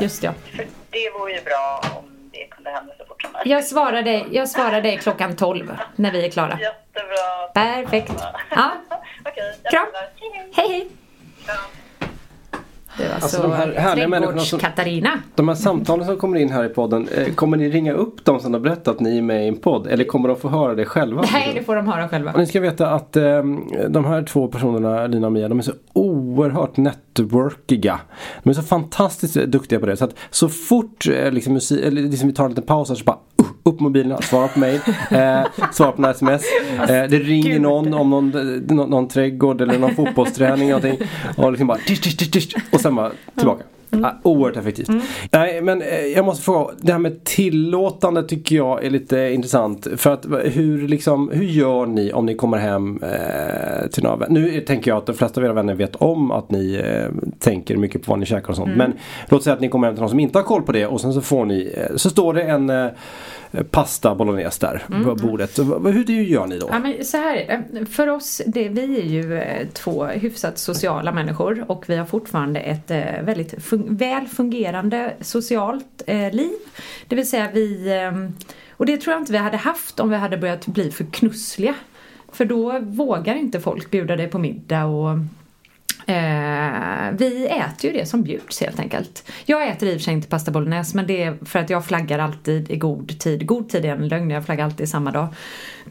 just 0.00 0.22
ja. 0.22 0.32
För 0.56 0.66
det 0.90 1.10
vore 1.18 1.32
ju 1.32 1.40
bra 1.44 1.82
om 1.96 2.04
det 2.32 2.46
kunde 2.46 2.70
hända 2.70 2.92
så 2.98 3.04
fort 3.04 3.22
som 3.22 3.32
möjligt. 3.32 3.50
Jag 3.52 3.64
svarar 3.64 4.02
dig, 4.02 4.26
jag 4.30 4.48
svarar 4.48 4.80
dig 4.80 4.98
klockan 4.98 5.36
12 5.36 5.76
när 5.96 6.12
vi 6.12 6.24
är 6.26 6.30
klara. 6.30 6.58
Jättebra. 6.60 7.48
Perfekt. 7.54 8.12
Ja. 8.50 8.72
Okej, 9.24 9.54
Kram. 9.70 9.86
Hej, 9.94 10.30
hej. 10.34 10.50
Hej. 10.54 10.88
Det 13.00 13.08
var 13.08 13.14
Alltså, 13.14 13.36
så 13.36 13.42
de 13.42 13.52
här 13.52 13.72
härliga 13.72 14.08
människorna 14.08 14.38
som- 14.40 14.58
Trädgårds-Katarina. 14.58 15.10
De 15.34 15.48
här 15.48 15.54
samtalen 15.54 16.06
som 16.06 16.16
kommer 16.16 16.38
in 16.38 16.50
här 16.50 16.64
i 16.64 16.68
podden, 16.68 17.08
eh, 17.16 17.34
kommer 17.34 17.56
ni 17.56 17.68
ringa 17.68 17.92
upp 17.92 18.24
dem 18.24 18.40
som 18.40 18.52
har 18.52 18.60
berättat 18.60 18.88
att 18.88 19.00
ni 19.00 19.18
är 19.18 19.22
med 19.22 19.44
i 19.44 19.48
en 19.48 19.56
podd? 19.56 19.86
Eller 19.86 20.04
kommer 20.04 20.28
de 20.28 20.36
få 20.36 20.48
höra 20.48 20.74
det 20.74 20.84
själva? 20.84 21.24
Nej, 21.32 21.52
det 21.54 21.62
får 21.62 21.76
de 21.76 21.88
höra 21.88 22.08
själva. 22.08 22.32
Och 22.32 22.38
ni 22.38 22.46
ska 22.46 22.60
veta 22.60 22.90
att 22.90 23.16
eh, 23.16 23.22
de 23.88 24.04
här 24.04 24.22
två 24.22 24.48
personerna, 24.48 25.06
Lina 25.06 25.26
och 25.26 25.32
Mia, 25.32 25.48
de 25.48 25.58
är 25.58 25.62
så 25.62 25.72
oerhört 25.92 26.76
networkiga. 26.76 28.00
De 28.42 28.50
är 28.50 28.54
så 28.54 28.62
fantastiskt 28.62 29.34
duktiga 29.34 29.80
på 29.80 29.86
det. 29.86 29.96
Så 29.96 30.04
att 30.04 30.14
så 30.30 30.48
fort 30.48 31.06
eh, 31.08 31.30
liksom, 31.32 31.52
musik, 31.54 31.84
eller 31.84 32.02
liksom 32.02 32.28
vi 32.28 32.34
tar 32.34 32.44
en 32.44 32.50
liten 32.50 32.64
paus 32.64 32.88
här 32.88 32.96
så 32.96 33.04
bara 33.04 33.18
upp 33.62 33.80
mobilerna, 33.80 34.22
svara 34.22 34.48
på 34.48 34.58
mail, 34.58 34.80
eh, 35.10 35.42
svara 35.72 35.92
på 35.92 36.00
några 36.02 36.14
sms. 36.14 36.42
Eh, 36.80 36.86
det 36.86 37.18
ringer 37.18 37.60
någon 37.60 37.94
om 37.94 38.10
någon, 38.10 38.34
eh, 38.34 38.74
någon, 38.76 38.90
någon 38.90 39.08
trädgård 39.08 39.60
eller 39.60 39.78
någon 39.78 39.94
fotbollsträning 39.94 40.70
eller 40.70 40.80
någonting. 40.80 41.08
Och 41.36 41.52
liksom 41.52 41.66
bara 41.66 41.78
tisch, 41.78 42.02
tisch, 42.02 42.30
tisch, 42.30 42.56
och 42.72 42.80
sen 42.80 42.94
bara 42.94 43.10
tillbaka. 43.36 43.64
Ja, 43.90 44.18
oerhört 44.22 44.56
effektivt. 44.56 44.88
Nej 45.32 45.60
men 45.62 45.82
eh, 45.82 46.06
jag 46.06 46.24
måste 46.24 46.44
fråga, 46.44 46.74
det 46.80 46.92
här 46.92 46.98
med 46.98 47.24
tillåtande 47.24 48.22
tycker 48.22 48.56
jag 48.56 48.84
är 48.84 48.90
lite 48.90 49.18
intressant. 49.18 49.86
För 49.96 50.12
att 50.12 50.26
hur, 50.44 50.88
liksom, 50.88 51.30
hur 51.32 51.44
gör 51.44 51.86
ni 51.86 52.12
om 52.12 52.26
ni 52.26 52.34
kommer 52.34 52.58
hem 52.58 53.02
eh, 53.02 53.88
till 53.90 54.02
några 54.02 54.16
vänner? 54.16 54.40
Nu 54.40 54.60
tänker 54.60 54.90
jag 54.90 54.98
att 54.98 55.06
de 55.06 55.16
flesta 55.16 55.40
av 55.40 55.44
era 55.44 55.52
vänner 55.52 55.74
vet 55.74 55.96
om 55.96 56.30
att 56.30 56.50
ni 56.50 56.74
eh, 56.84 57.30
tänker 57.38 57.76
mycket 57.76 58.02
på 58.02 58.12
vad 58.12 58.18
ni 58.18 58.26
käkar 58.26 58.50
och 58.50 58.56
sånt. 58.56 58.76
Men 58.76 58.92
låt 59.28 59.42
säga 59.44 59.54
att 59.54 59.60
ni 59.60 59.68
kommer 59.68 59.86
hem 59.86 59.94
till 59.94 60.00
någon 60.00 60.10
som 60.10 60.20
inte 60.20 60.38
har 60.38 60.44
koll 60.44 60.62
på 60.62 60.72
det 60.72 60.86
och 60.86 61.00
sen 61.00 61.12
så 61.12 61.20
får 61.20 61.44
ni, 61.44 61.74
eh, 61.76 61.96
så 61.96 62.10
står 62.10 62.34
det 62.34 62.42
en 62.42 62.70
eh, 62.70 62.86
pasta 63.70 64.14
bolognese 64.14 64.66
där 64.66 65.04
på 65.04 65.14
bordet. 65.14 65.58
Hur 65.58 66.04
det 66.04 66.12
gör 66.12 66.46
ni 66.46 66.58
då? 66.58 66.68
Ja, 66.72 66.78
men 66.78 67.04
så 67.04 67.16
här 67.16 67.36
är 67.36 67.64
det. 67.72 67.86
För 67.86 68.08
oss, 68.08 68.42
det, 68.46 68.68
vi 68.68 69.00
är 69.00 69.04
ju 69.04 69.38
eh, 69.38 69.66
två 69.68 70.04
hyfsat 70.04 70.58
sociala 70.58 71.12
människor 71.12 71.64
och 71.68 71.84
vi 71.86 71.96
har 71.96 72.04
fortfarande 72.04 72.60
ett 72.60 72.90
eh, 72.90 73.22
väldigt 73.22 73.54
fun- 73.54 73.98
väl 73.98 74.26
fungerande 74.26 75.14
socialt 75.20 76.02
eh, 76.06 76.32
liv. 76.32 76.52
Det 77.08 77.16
vill 77.16 77.28
säga 77.28 77.48
vi, 77.54 77.92
eh, 78.02 78.30
och 78.70 78.86
det 78.86 78.96
tror 78.96 79.12
jag 79.12 79.22
inte 79.22 79.32
vi 79.32 79.38
hade 79.38 79.56
haft 79.56 80.00
om 80.00 80.10
vi 80.10 80.16
hade 80.16 80.36
börjat 80.36 80.66
bli 80.66 80.90
för 80.90 81.04
knussliga. 81.04 81.74
För 82.32 82.44
då 82.44 82.78
vågar 82.80 83.34
inte 83.34 83.60
folk 83.60 83.90
bjuda 83.90 84.16
dig 84.16 84.28
på 84.28 84.38
middag 84.38 84.84
och 84.84 85.18
Eh, 86.10 87.12
vi 87.12 87.46
äter 87.46 87.90
ju 87.90 87.92
det 87.92 88.06
som 88.06 88.22
bjuds 88.22 88.60
helt 88.60 88.80
enkelt. 88.80 89.30
Jag 89.44 89.68
äter 89.68 89.88
i 89.88 89.92
och 89.92 89.96
för 89.96 90.04
sig 90.04 90.14
inte 90.14 90.28
pasta 90.28 90.50
bolognese 90.50 90.96
men 90.96 91.06
det 91.06 91.22
är 91.22 91.44
för 91.44 91.58
att 91.58 91.70
jag 91.70 91.84
flaggar 91.84 92.18
alltid 92.18 92.70
i 92.70 92.76
god 92.76 93.18
tid. 93.18 93.46
God 93.46 93.68
tid 93.68 93.84
är 93.84 93.96
en 93.96 94.08
lögn, 94.08 94.30
jag 94.30 94.44
flaggar 94.44 94.64
alltid 94.64 94.88
samma 94.88 95.10
dag. 95.10 95.28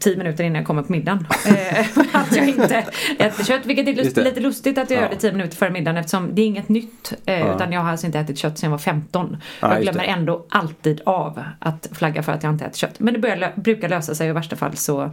Tio 0.00 0.16
minuter 0.16 0.44
innan 0.44 0.56
jag 0.56 0.66
kommer 0.66 0.82
på 0.82 0.92
middagen. 0.92 1.26
Eh, 1.46 1.80
att 2.12 2.36
jag 2.36 2.48
inte 2.48 2.84
äter 3.18 3.44
kött, 3.44 3.66
vilket 3.66 3.88
är 3.88 3.94
lust, 4.04 4.16
lite 4.16 4.40
lustigt 4.40 4.78
att 4.78 4.90
jag 4.90 4.98
Ja. 4.98 5.02
gör 5.02 5.10
det 5.10 5.16
tio 5.16 5.32
minuter 5.32 5.56
före 5.56 5.70
middagen 5.70 5.96
eftersom 5.96 6.34
det 6.34 6.42
är 6.42 6.46
inget 6.46 6.68
nytt. 6.68 7.12
Eh, 7.26 7.38
Ja. 7.40 7.54
Utan 7.54 7.72
jag 7.72 7.80
har 7.80 7.90
alltså 7.90 8.06
inte 8.06 8.18
ätit 8.18 8.38
kött 8.38 8.58
sedan 8.58 8.66
jag 8.66 8.70
var 8.70 8.78
15. 8.78 9.36
Ja, 9.60 9.72
jag 9.72 9.82
glömmer 9.82 10.00
det. 10.00 10.06
ändå 10.06 10.46
alltid 10.50 11.00
av 11.06 11.42
att 11.58 11.88
flagga 11.92 12.22
för 12.22 12.32
att 12.32 12.42
jag 12.42 12.52
inte 12.52 12.64
äter 12.64 12.76
kött. 12.78 13.00
Men 13.00 13.14
det 13.14 13.20
börjar, 13.20 13.52
brukar 13.56 13.88
lösa 13.88 14.14
sig 14.14 14.26
och 14.30 14.30
i 14.30 14.34
värsta 14.34 14.56
fall 14.56 14.76
så 14.76 15.10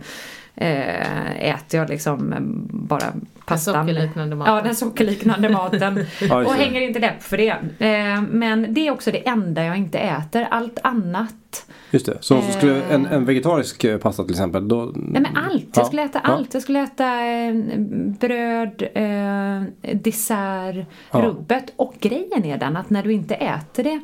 eh, 0.55 1.49
äter 1.49 1.79
jag 1.79 1.89
liksom 1.89 2.33
bara 2.69 3.05
pastan. 3.45 3.87
sockerliknande 3.87 4.35
maten. 4.35 4.55
Ja, 4.55 4.61
den 4.61 4.75
sockerliknande 4.75 5.49
maten. 5.49 6.05
Och 6.31 6.53
hänger 6.53 6.81
inte 6.81 6.99
läpp 6.99 7.23
för 7.23 7.37
det. 7.37 7.55
Men 8.29 8.73
det 8.73 8.87
är 8.87 8.91
också 8.91 9.11
det 9.11 9.27
enda 9.27 9.63
jag 9.63 9.77
inte 9.77 9.99
äter. 9.99 10.47
Allt 10.51 10.79
annat. 10.83 11.33
Just 11.91 12.05
det. 12.05 12.17
Så, 12.21 12.41
skulle 12.41 12.75
Eh. 12.77 12.91
en, 12.93 13.05
en 13.05 13.25
vegetarisk 13.25 13.83
eh, 13.83 13.97
pasta 13.97 14.23
till 14.23 14.31
exempel. 14.31 14.67
Då, 14.67 14.91
Nej 14.95 15.21
men 15.21 15.35
allt. 15.37 15.63
Ja. 15.63 15.67
Jag 15.75 15.85
skulle 15.87 16.01
äta 16.03 16.21
Ja. 16.23 16.29
allt. 16.33 16.53
Jag 16.53 16.63
skulle 16.63 16.79
äta 16.83 17.25
eh, 17.25 17.53
bröd, 18.19 18.83
eh, 18.93 19.93
dessert, 19.93 20.85
Ja. 21.11 21.21
rubbet. 21.21 21.73
Och 21.75 21.93
grejen 21.99 22.45
är 22.45 22.57
den 22.57 22.77
att 22.77 22.89
när 22.89 23.03
du 23.03 23.13
inte 23.13 23.35
äter 23.35 23.83
det. 23.83 23.99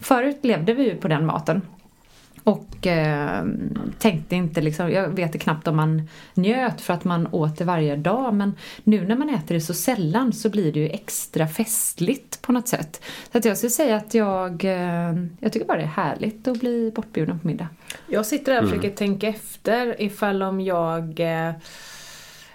Förut 0.00 0.38
levde 0.42 0.74
vi 0.74 0.82
ju 0.84 0.96
på 0.96 1.08
den 1.08 1.26
maten. 1.26 1.62
Och 2.44 2.86
eh, 2.86 3.44
tänkte 3.98 4.36
inte 4.36 4.60
liksom, 4.60 4.90
jag 4.90 5.08
vet 5.08 5.40
knappt 5.40 5.68
om 5.68 5.76
man 5.76 6.08
njöt 6.34 6.80
för 6.80 6.94
att 6.94 7.04
man 7.04 7.28
åt 7.32 7.58
det 7.58 7.64
varje 7.64 7.96
dag 7.96 8.34
men 8.34 8.54
nu 8.84 9.06
när 9.06 9.16
man 9.16 9.28
äter 9.28 9.54
det 9.54 9.60
så 9.60 9.74
sällan 9.74 10.32
så 10.32 10.50
blir 10.50 10.72
det 10.72 10.80
ju 10.80 10.88
extra 10.88 11.48
festligt 11.48 12.42
på 12.42 12.52
något 12.52 12.68
sätt. 12.68 13.02
Så 13.32 13.38
att 13.38 13.44
jag 13.44 13.56
skulle 13.56 13.70
säga 13.70 13.96
att 13.96 14.14
jag, 14.14 14.64
eh, 14.64 15.14
jag 15.40 15.52
tycker 15.52 15.66
bara 15.66 15.78
det 15.78 15.84
är 15.84 15.86
härligt 15.86 16.48
att 16.48 16.60
bli 16.60 16.92
bortbjuden 16.94 17.38
på 17.38 17.46
middag. 17.46 17.68
Jag 18.06 18.26
sitter 18.26 18.52
där 18.52 18.62
och 18.62 18.68
försöker 18.68 18.90
tänka 18.90 19.28
efter 19.28 20.02
ifall 20.02 20.42
om 20.42 20.60
jag 20.60 21.20
eh, 21.20 21.52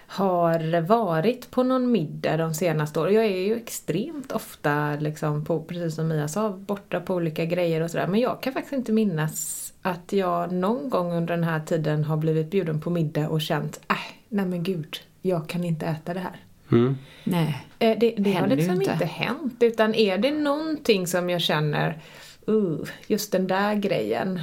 har 0.06 0.80
varit 0.80 1.50
på 1.50 1.62
någon 1.62 1.92
middag 1.92 2.36
de 2.36 2.54
senaste 2.54 3.00
åren. 3.00 3.14
Jag 3.14 3.24
är 3.24 3.46
ju 3.46 3.56
extremt 3.56 4.32
ofta, 4.32 4.96
liksom, 4.96 5.44
på, 5.44 5.62
precis 5.62 5.94
som 5.94 6.08
Mia 6.08 6.28
sa, 6.28 6.50
borta 6.50 7.00
på 7.00 7.14
olika 7.14 7.44
grejer 7.44 7.80
och 7.80 7.90
sådär. 7.90 8.06
Men 8.06 8.20
jag 8.20 8.42
kan 8.42 8.52
faktiskt 8.52 8.72
inte 8.72 8.92
minnas 8.92 9.65
att 9.86 10.12
jag 10.12 10.52
någon 10.52 10.90
gång 10.90 11.12
under 11.12 11.34
den 11.34 11.44
här 11.44 11.60
tiden 11.60 12.04
har 12.04 12.16
blivit 12.16 12.50
bjuden 12.50 12.80
på 12.80 12.90
middag 12.90 13.28
och 13.28 13.40
känt, 13.40 13.80
äh, 13.88 13.96
nej 14.28 14.46
men 14.46 14.62
gud, 14.62 14.96
jag 15.22 15.48
kan 15.48 15.64
inte 15.64 15.86
äta 15.86 16.14
det 16.14 16.20
här. 16.20 16.40
Mm. 16.72 16.96
Nej. 17.24 17.64
Eh, 17.78 17.98
Det, 17.98 18.14
det 18.18 18.32
har 18.32 18.46
liksom 18.46 18.74
inte. 18.74 18.92
inte. 18.92 19.04
hänt. 19.04 19.54
Utan 19.60 19.94
är 19.94 20.18
det 20.18 20.30
någonting 20.30 21.06
som 21.06 21.30
jag 21.30 21.40
känner, 21.40 21.98
uh, 22.48 22.78
just 23.06 23.32
den 23.32 23.46
där 23.46 23.74
grejen. 23.74 24.42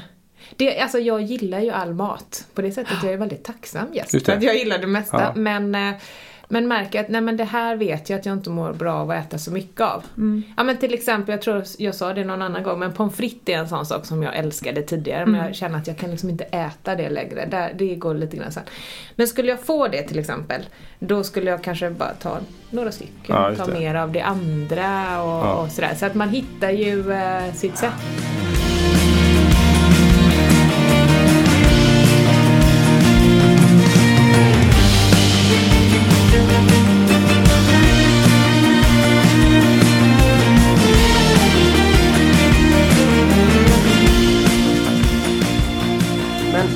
Det, 0.55 0.79
alltså 0.79 0.99
jag 0.99 1.21
gillar 1.21 1.59
ju 1.59 1.69
all 1.69 1.93
mat. 1.93 2.47
På 2.53 2.61
det 2.61 2.71
sättet 2.71 2.97
jag 3.03 3.13
är 3.13 3.17
väldigt 3.17 3.43
tacksam 3.43 3.93
gäst. 3.93 4.13
Just 4.13 4.25
För 4.25 4.33
att 4.33 4.43
jag 4.43 4.55
gillar 4.55 4.77
det 4.77 4.87
mesta. 4.87 5.21
Ja. 5.21 5.33
Men, 5.35 5.75
eh, 5.75 5.93
men 6.53 6.67
märker 6.67 6.99
att 6.99 7.09
nej 7.09 7.21
men 7.21 7.37
det 7.37 7.43
här 7.43 7.75
vet 7.75 8.09
jag 8.09 8.19
att 8.19 8.25
jag 8.25 8.33
inte 8.33 8.49
mår 8.49 8.73
bra 8.73 8.93
av 8.93 9.11
att 9.11 9.25
äta 9.25 9.37
så 9.37 9.51
mycket 9.51 9.81
av. 9.81 10.03
Ja 10.57 10.63
men 10.63 10.77
till 10.77 10.93
exempel, 10.93 11.31
jag 11.33 11.41
tror 11.41 11.63
jag 11.77 11.95
sa 11.95 12.13
det 12.13 12.23
någon 12.23 12.41
annan 12.41 12.63
gång, 12.63 12.79
men 12.79 12.93
pommes 12.93 13.15
frites 13.15 13.49
är 13.49 13.57
en 13.57 13.69
sån 13.69 13.85
sak 13.85 14.05
som 14.05 14.23
jag 14.23 14.35
älskade 14.35 14.81
tidigare. 14.81 15.25
Men 15.25 15.45
jag 15.45 15.55
känner 15.55 15.77
att 15.77 15.87
jag 15.87 15.97
kan 15.97 16.11
liksom 16.11 16.29
inte 16.29 16.43
äta 16.43 16.95
det 16.95 17.09
längre. 17.09 17.45
Där, 17.45 17.73
det 17.77 17.95
går 17.95 18.13
lite 18.15 18.37
grann 18.37 18.51
sen. 18.51 18.63
Men 19.15 19.27
skulle 19.27 19.49
jag 19.49 19.59
få 19.59 19.87
det 19.87 20.01
till 20.01 20.19
exempel, 20.19 20.61
då 20.99 21.23
skulle 21.23 21.49
jag 21.51 21.63
kanske 21.63 21.89
bara 21.89 22.13
ta 22.13 22.37
några 22.69 22.91
stycken. 22.91 23.35
Ja, 23.35 23.55
ta 23.55 23.67
mer 23.67 23.95
av 23.95 24.11
det 24.11 24.21
andra 24.21 25.21
och, 25.23 25.45
Ja. 25.45 25.53
och 25.53 25.71
sådär. 25.71 25.95
Så 25.95 26.05
att 26.05 26.15
man 26.15 26.29
hittar 26.29 26.69
ju 26.69 27.11
eh, 27.11 27.53
sitt 27.53 27.77
sätt. 27.77 27.93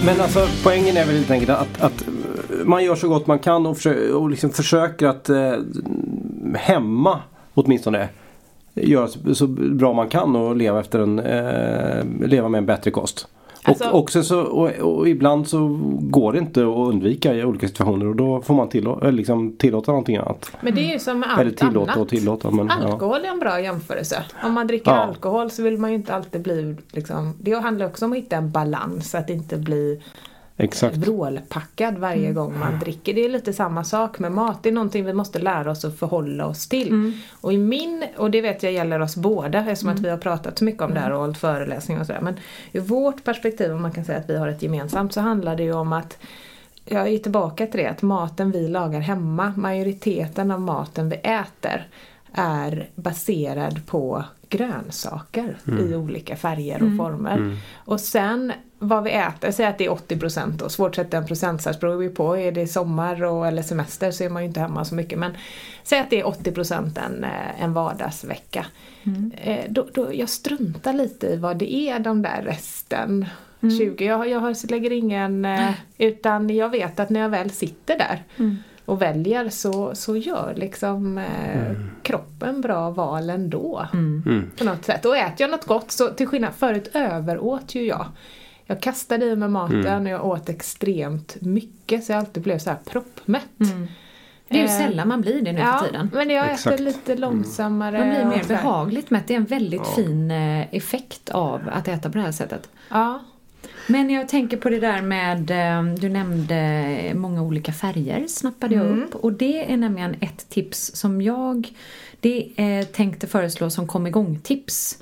Men, 0.08 0.22
alltså 0.22 0.48
poängen 0.64 0.98
är 0.98 1.06
väl 1.06 1.16
helt 1.16 1.32
enkelt 1.32 1.50
att, 1.50 1.82
att 1.82 2.02
eh, 2.02 2.66
man 2.66 2.84
gör 2.84 2.96
så 2.96 3.08
gott 3.08 3.28
man 3.28 3.40
kan 3.40 3.66
och, 3.66 3.78
försö- 3.78 4.12
och 4.12 4.30
liksom 4.30 4.50
försöker 4.50 5.08
att 5.08 5.30
eh, 5.30 5.54
hemma 6.56 7.20
åtminstone 7.54 8.10
eh, 8.76 8.90
göra 8.90 9.08
så, 9.08 9.36
så 9.36 9.48
bra 9.48 9.94
man 9.94 10.08
kan 10.08 10.36
och 10.36 10.56
leva 10.56 10.80
efter 10.80 11.00
en 11.00 11.20
eh, 11.20 12.28
leva 12.28 12.50
med 12.50 12.58
en 12.58 12.66
bättre 12.66 12.92
kost. 12.92 13.28
Alltså- 13.68 13.90
och, 13.90 14.12
sen 14.12 14.24
så, 14.24 14.42
och, 14.42 14.70
och 14.70 15.10
ibland 15.10 15.48
så 15.48 15.78
går 16.02 16.34
det 16.34 16.40
inte 16.40 16.62
att 16.62 16.68
undvika 16.88 17.34
i 17.34 17.44
olika 17.44 17.68
situationer 17.68 18.08
och 18.08 18.16
då 18.16 18.42
får 18.42 18.54
man 18.54 18.70
tillå- 18.70 19.12
liksom 19.12 19.56
tillåta 19.58 19.92
någonting 19.92 20.18
annat. 20.18 20.52
Men 20.62 20.76
det 20.76 20.82
är 20.90 20.94
ju 20.94 21.00
som 21.00 21.20
med 21.20 21.30
allt 21.32 21.42
Eller 21.42 21.52
tillåta 21.52 21.80
annat. 21.92 21.98
och 21.98 22.10
tillåta. 22.10 22.52
Men, 22.52 22.68
ja. 22.68 22.74
Alkohol 22.92 23.26
är 23.26 23.30
en 23.30 23.40
bra 23.40 23.62
jämförelse. 23.62 24.24
Om 24.44 24.54
man 24.54 24.68
dricker 24.68 24.92
Ja. 24.92 24.98
alkohol 24.98 25.50
så 25.52 25.64
vill 25.64 25.78
man 25.78 25.90
ju 25.90 25.96
inte 25.96 26.16
alltid 26.16 26.42
bli 26.42 26.76
liksom, 26.92 27.34
Det 27.42 27.54
handlar 27.54 27.86
också 27.86 28.06
om 28.06 28.12
att 28.12 28.18
hitta 28.18 28.36
en 28.36 28.52
balans, 28.52 29.16
att 29.16 29.30
inte 29.30 29.58
bli 29.58 30.02
Exakt. 30.58 30.98
vrålpackad 30.98 31.98
varje 31.98 32.34
gång 32.34 32.60
man 32.60 32.80
dricker. 32.80 33.14
Det 33.14 33.26
är 33.26 33.30
lite 33.30 33.54
samma 33.54 33.84
sak 33.84 34.20
med 34.20 34.32
mat. 34.32 34.64
Det 34.64 34.70
är 34.70 34.74
någonting 34.74 35.06
vi 35.06 35.14
måste 35.14 35.40
lära 35.40 35.72
oss 35.72 35.86
att 35.86 36.00
förhålla 36.00 36.46
oss 36.46 36.68
till. 36.68 37.12
Och 37.42 37.54
i 37.54 37.58
min, 37.58 38.06
och 38.18 38.32
det 38.32 38.42
vet 38.42 38.64
jag 38.64 38.74
gäller 38.74 39.00
oss 39.00 39.16
båda 39.16 39.60
eftersom 39.60 39.90
att 39.90 40.00
vi 40.00 40.10
har 40.10 40.18
pratat 40.18 40.58
så 40.58 40.64
mycket 40.64 40.82
om 40.82 40.94
det 40.94 41.00
här 41.00 41.12
och 41.12 41.20
hållit 41.20 41.38
föreläsningar 41.38 42.02
och 42.02 42.08
sådär. 42.08 42.22
Men 42.22 42.40
ur 42.74 42.82
vårt 42.82 43.24
perspektiv, 43.24 43.72
om 43.72 43.82
man 43.82 43.92
kan 43.92 44.06
säga 44.06 44.18
att 44.18 44.30
vi 44.30 44.38
har 44.38 44.48
ett 44.48 44.62
gemensamt, 44.62 45.14
så 45.14 45.22
handlar 45.22 45.56
det 45.56 45.64
ju 45.64 45.74
om 45.74 45.94
att 45.94 46.18
jag 46.86 47.08
är 47.08 47.18
tillbaka 47.18 47.68
till 47.68 47.80
det, 47.80 47.90
att 47.90 48.02
maten 48.02 48.52
vi 48.52 48.68
lagar 48.68 49.00
hemma, 49.00 49.54
majoriteten 49.58 50.52
av 50.52 50.62
maten 50.62 51.10
vi 51.10 51.16
äter 51.16 51.88
är 52.34 52.90
baserad 52.96 53.86
på 53.86 54.24
grönsaker 54.50 55.58
i 55.90 55.96
olika 55.96 56.36
färger 56.36 56.76
och 56.84 56.98
former. 56.98 57.58
Och 57.76 58.00
sen 58.00 58.54
vad 58.80 59.04
vi 59.04 59.12
äter, 59.12 59.52
säg 59.52 59.66
att 59.66 59.78
det 59.78 59.86
är 59.86 59.90
80% 59.90 60.52
då, 60.52 60.70
svårt 60.70 60.90
att 60.90 60.96
sätta 60.96 61.18
en 61.18 61.26
procentsats 61.26 61.80
beror 61.80 62.04
ju 62.04 62.10
på, 62.10 62.38
är 62.38 62.52
det 62.52 62.68
sommar 62.68 63.24
och, 63.24 63.48
eller 63.48 63.62
semester 63.62 64.12
så 64.12 64.24
är 64.24 64.30
man 64.30 64.42
ju 64.42 64.48
inte 64.48 64.60
hemma 64.60 64.86
så 64.86 64.96
mycket. 64.96 65.20
Men 65.20 65.32
säg 65.84 66.00
att 66.00 66.10
det 66.10 66.20
är 66.20 66.24
80% 66.26 67.00
en, 67.06 67.24
eh, 67.24 67.64
en 67.64 67.74
vardagsvecka. 67.74 68.66
Eh, 69.38 69.66
då, 69.70 69.88
då, 69.94 70.14
jag 70.14 70.30
struntar 70.30 70.94
lite 70.94 71.28
i 71.28 71.38
vad 71.38 71.58
det 71.58 71.74
är 71.74 72.00
de 72.00 72.22
där 72.22 72.42
resten. 72.46 73.26
20, 73.78 74.06
jag, 74.06 74.28
jag 74.30 74.40
har- 74.40 74.72
lägger 74.72 74.92
ingen, 74.92 75.46
eh, 75.46 75.72
utan 75.98 76.50
jag 76.50 76.70
vet 76.70 77.00
att 77.00 77.10
när 77.10 77.20
jag 77.20 77.30
väl 77.30 77.50
sitter 77.52 77.98
där 77.98 78.24
och 78.88 79.02
väljer 79.02 79.50
så, 79.50 79.96
så 79.96 80.18
gör 80.18 80.54
liksom 80.58 81.18
eh, 81.18 81.72
kroppen 82.04 82.62
bra 82.62 82.90
val 82.90 83.30
ändå. 83.30 83.86
Mm. 83.94 84.52
På 84.58 84.64
något 84.64 84.86
sätt. 84.86 85.06
Och 85.06 85.18
äter 85.18 85.36
jag 85.42 85.50
något 85.52 85.66
gott 85.66 85.92
så 85.92 86.08
till 86.08 86.28
skillnad 86.28 86.54
förut 86.58 86.90
överåt 86.94 87.76
ju 87.76 87.82
jag. 87.86 88.06
Jag 88.66 88.82
kastade 88.82 89.26
i 89.26 89.36
mig 89.36 89.50
maten 89.50 89.86
Mm. 89.86 90.04
och 90.06 90.10
jag 90.12 90.26
åt 90.26 90.50
extremt 90.50 91.42
mycket 91.42 92.04
så 92.04 92.12
jag 92.12 92.20
alltid 92.20 92.44
blev 92.44 92.58
så 92.60 92.70
här 92.70 92.78
proppmätt. 92.86 93.44
Det 94.50 94.56
är 94.58 94.62
ju 94.62 94.64
Eh, 94.64 94.78
sällan 94.78 95.08
man 95.08 95.22
blir 95.22 95.42
det 95.42 95.52
nu 95.52 95.60
Ja, 95.60 95.78
för 95.78 95.86
tiden. 95.88 96.10
men 96.14 96.30
jag 96.30 96.52
Exakt. 96.52 96.74
äter 96.74 96.84
lite 96.86 97.16
långsammare. 97.16 98.00
Man 98.00 98.10
blir 98.10 98.26
mer 98.26 98.44
behagligt 98.48 99.10
mätt. 99.10 99.28
Det 99.28 99.34
är 99.34 99.38
en 99.38 99.46
väldigt 99.46 99.88
fin 99.88 100.32
eh, 100.32 100.76
effekt 100.76 101.30
av 101.30 101.62
att 101.74 101.88
äta 101.88 102.10
på 102.10 102.18
det 102.18 102.24
här 102.24 102.32
sättet. 102.32 102.70
Ja. 102.90 103.20
Men 103.88 104.10
jag 104.10 104.30
tänker 104.30 104.58
på 104.58 104.70
det 104.70 104.80
där 104.80 105.02
med, 105.02 105.52
eh, 105.52 105.94
du 105.94 106.10
nämnde 106.10 107.12
många 107.16 107.42
olika 107.42 107.74
färger 107.74 108.28
snappade 108.28 108.76
jag 108.76 108.86
upp. 108.98 109.16
Och 109.16 109.34
det 109.34 109.72
är 109.72 109.78
nämligen 109.78 110.16
ett 110.20 110.50
tips 110.50 110.96
som 110.96 111.22
jag 111.22 111.74
det 112.20 112.50
eh, 112.56 112.86
tänkte 112.86 113.28
föreslå 113.28 113.70
som 113.70 113.88
kom 113.88 114.08
igång-tips. 114.08 114.98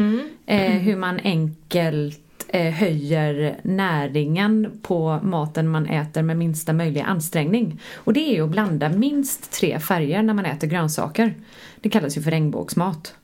Eh, 0.45 0.71
hur 0.71 0.95
man 0.95 1.19
enkelt 1.23 2.45
eh, 2.47 2.73
höjer 2.73 3.59
näringen 3.63 4.79
på 4.81 5.19
maten 5.23 5.67
man 5.67 5.85
äter 5.85 6.21
med 6.21 6.37
minsta 6.37 6.73
möjliga 6.73 7.03
ansträngning. 7.03 7.81
Och 7.95 8.13
det 8.13 8.19
är 8.19 8.33
ju 8.33 8.43
att 8.43 8.49
blanda 8.49 8.89
minst 8.89 9.51
tre 9.51 9.79
färger 9.79 10.23
när 10.23 10.33
man 10.33 10.45
äter 10.45 10.67
grönsaker. 10.67 11.33
Det 11.81 11.89
kallas 11.89 12.17
ju 12.17 12.21
för 12.21 12.31
regnbågsmat. 12.31 13.15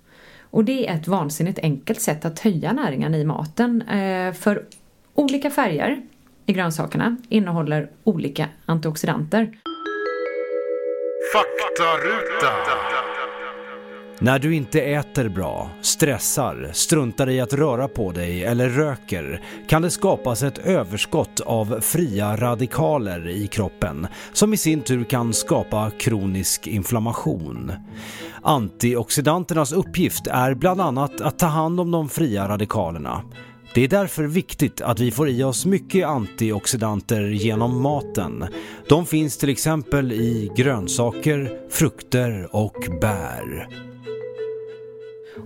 Och 0.42 0.66
det 0.66 0.88
är 0.88 0.96
ett 0.96 1.08
vansinnigt 1.08 1.60
enkelt 1.60 2.02
sätt 2.02 2.26
att 2.26 2.40
höja 2.40 2.74
näringen 2.74 3.16
i 3.16 3.24
maten. 3.24 3.82
Eh, 3.82 4.34
för 4.34 4.64
olika 5.14 5.50
färger 5.50 6.02
i 6.46 6.54
grönsakerna 6.54 7.18
innehåller 7.30 7.90
olika 8.04 8.50
antioxidanter. 8.66 9.52
När 14.20 14.40
du 14.40 14.56
inte 14.56 14.82
äter 14.82 15.30
bra, 15.30 15.70
stressar, 15.82 16.70
struntar 16.74 17.30
i 17.30 17.42
att 17.42 17.54
röra 17.54 17.88
på 17.88 18.12
dig 18.12 18.44
eller 18.44 18.70
röker 18.70 19.42
kan 19.68 19.82
det 19.82 19.90
skapas 19.90 20.44
ett 20.44 20.58
överskott 20.58 21.40
av 21.40 21.80
fria 21.82 22.38
radikaler 22.38 23.28
i 23.28 23.48
kroppen 23.48 24.08
som 24.34 24.54
i 24.54 24.58
sin 24.58 24.82
tur 24.82 25.04
kan 25.04 25.34
skapa 25.34 25.92
kronisk 26.00 26.68
inflammation. 26.68 27.72
Antioxidanternas 28.42 29.72
uppgift 29.72 30.28
är 30.28 30.54
bland 30.54 30.82
annat 30.82 31.22
att 31.22 31.40
ta 31.40 31.48
hand 31.48 31.80
om 31.80 31.92
de 31.92 32.10
fria 32.10 32.48
radikalerna. 32.48 33.22
Det 33.74 33.82
är 33.82 33.88
därför 33.88 34.24
viktigt 34.24 34.82
att 34.82 35.00
vi 35.00 35.12
får 35.12 35.30
i 35.30 35.44
oss 35.44 35.66
mycket 35.66 36.08
antioxidanter 36.08 37.22
genom 37.22 37.82
maten. 37.82 38.46
De 38.88 39.06
finns 39.06 39.38
till 39.38 39.50
exempel 39.50 40.12
i 40.12 40.52
grönsaker, 40.56 41.60
frukter 41.70 42.56
och 42.56 42.88
bär. 43.02 43.68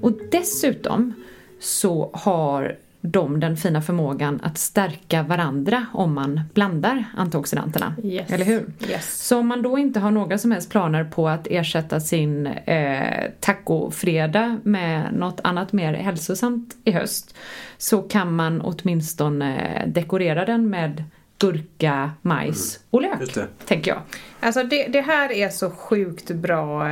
Och 0.01 0.11
dessutom 0.31 1.13
så 1.59 2.11
har 2.13 2.77
de 3.05 3.39
den 3.39 3.57
fina 3.57 3.81
förmågan 3.81 4.39
att 4.43 4.57
stärka 4.57 5.23
varandra 5.23 5.85
om 5.93 6.13
man 6.13 6.41
blandar 6.53 7.03
antioxidanterna. 7.17 7.95
Yes. 8.03 8.31
Eller 8.31 8.45
hur? 8.45 8.65
Yes. 8.89 9.27
Så 9.27 9.39
om 9.39 9.47
man 9.47 9.61
då 9.61 9.77
inte 9.77 9.99
har 9.99 10.11
några 10.11 10.37
som 10.37 10.51
helst 10.51 10.71
planer 10.71 11.03
på 11.03 11.29
att 11.29 11.47
ersätta 11.47 11.99
sin 11.99 12.47
eh, 12.47 13.23
tacofredag 13.39 14.57
med 14.63 15.13
något 15.13 15.39
annat 15.43 15.73
mer 15.73 15.93
hälsosamt 15.93 16.75
i 16.83 16.91
höst 16.91 17.35
så 17.77 18.01
kan 18.01 18.35
man 18.35 18.61
åtminstone 18.61 19.83
dekorera 19.87 20.45
den 20.45 20.69
med 20.69 21.03
gurka, 21.37 22.11
majs 22.21 22.79
och 22.89 23.01
lök, 23.01 23.49
tänker 23.65 23.91
jag. 23.91 24.01
Alltså 24.39 24.63
det, 24.63 24.87
det 24.87 25.01
här 25.01 25.31
är 25.31 25.49
så 25.49 25.69
sjukt 25.69 26.31
bra 26.31 26.87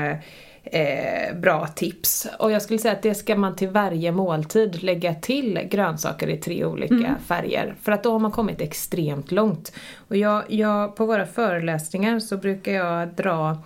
eh, 0.63 1.35
bra 1.35 1.67
tips. 1.67 2.27
Och 2.39 2.51
jag 2.51 2.61
skulle 2.61 2.79
säga 2.79 2.91
att 2.93 3.01
det 3.01 3.15
ska 3.15 3.35
man 3.35 3.55
till 3.55 3.69
varje 3.69 4.11
måltid 4.11 4.83
lägga 4.83 5.13
till 5.15 5.59
grönsaker 5.71 6.27
i 6.27 6.37
tre 6.37 6.65
olika 6.65 7.15
färger. 7.27 7.75
För 7.81 7.91
att 7.91 8.03
då 8.03 8.11
har 8.11 8.19
man 8.19 8.31
kommit 8.31 8.61
extremt 8.61 9.31
långt. 9.31 9.71
Och 10.07 10.17
jag, 10.17 10.43
jag, 10.47 10.95
på 10.95 11.05
våra 11.05 11.25
föreläsningar 11.25 12.19
så 12.19 12.37
brukar 12.37 12.71
jag 12.71 13.07
dra 13.15 13.57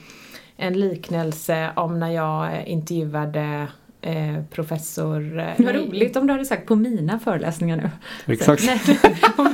en 0.57 0.79
liknelse 0.79 1.69
om 1.75 1.99
när 1.99 2.09
jag 2.11 2.67
intervjuade 2.67 3.67
eh, 4.01 4.43
professor... 4.51 5.39
eh, 5.39 5.45
Vad 5.57 5.75
roligt 5.75 6.15
om 6.15 6.27
du 6.27 6.33
hade 6.33 6.45
sagt 6.45 6.65
på 6.67 6.75
mina 6.75 7.19
föreläsningar 7.19 7.77
nu. 7.77 7.89
Exakt. 8.33 8.63
Nej, 8.67 8.79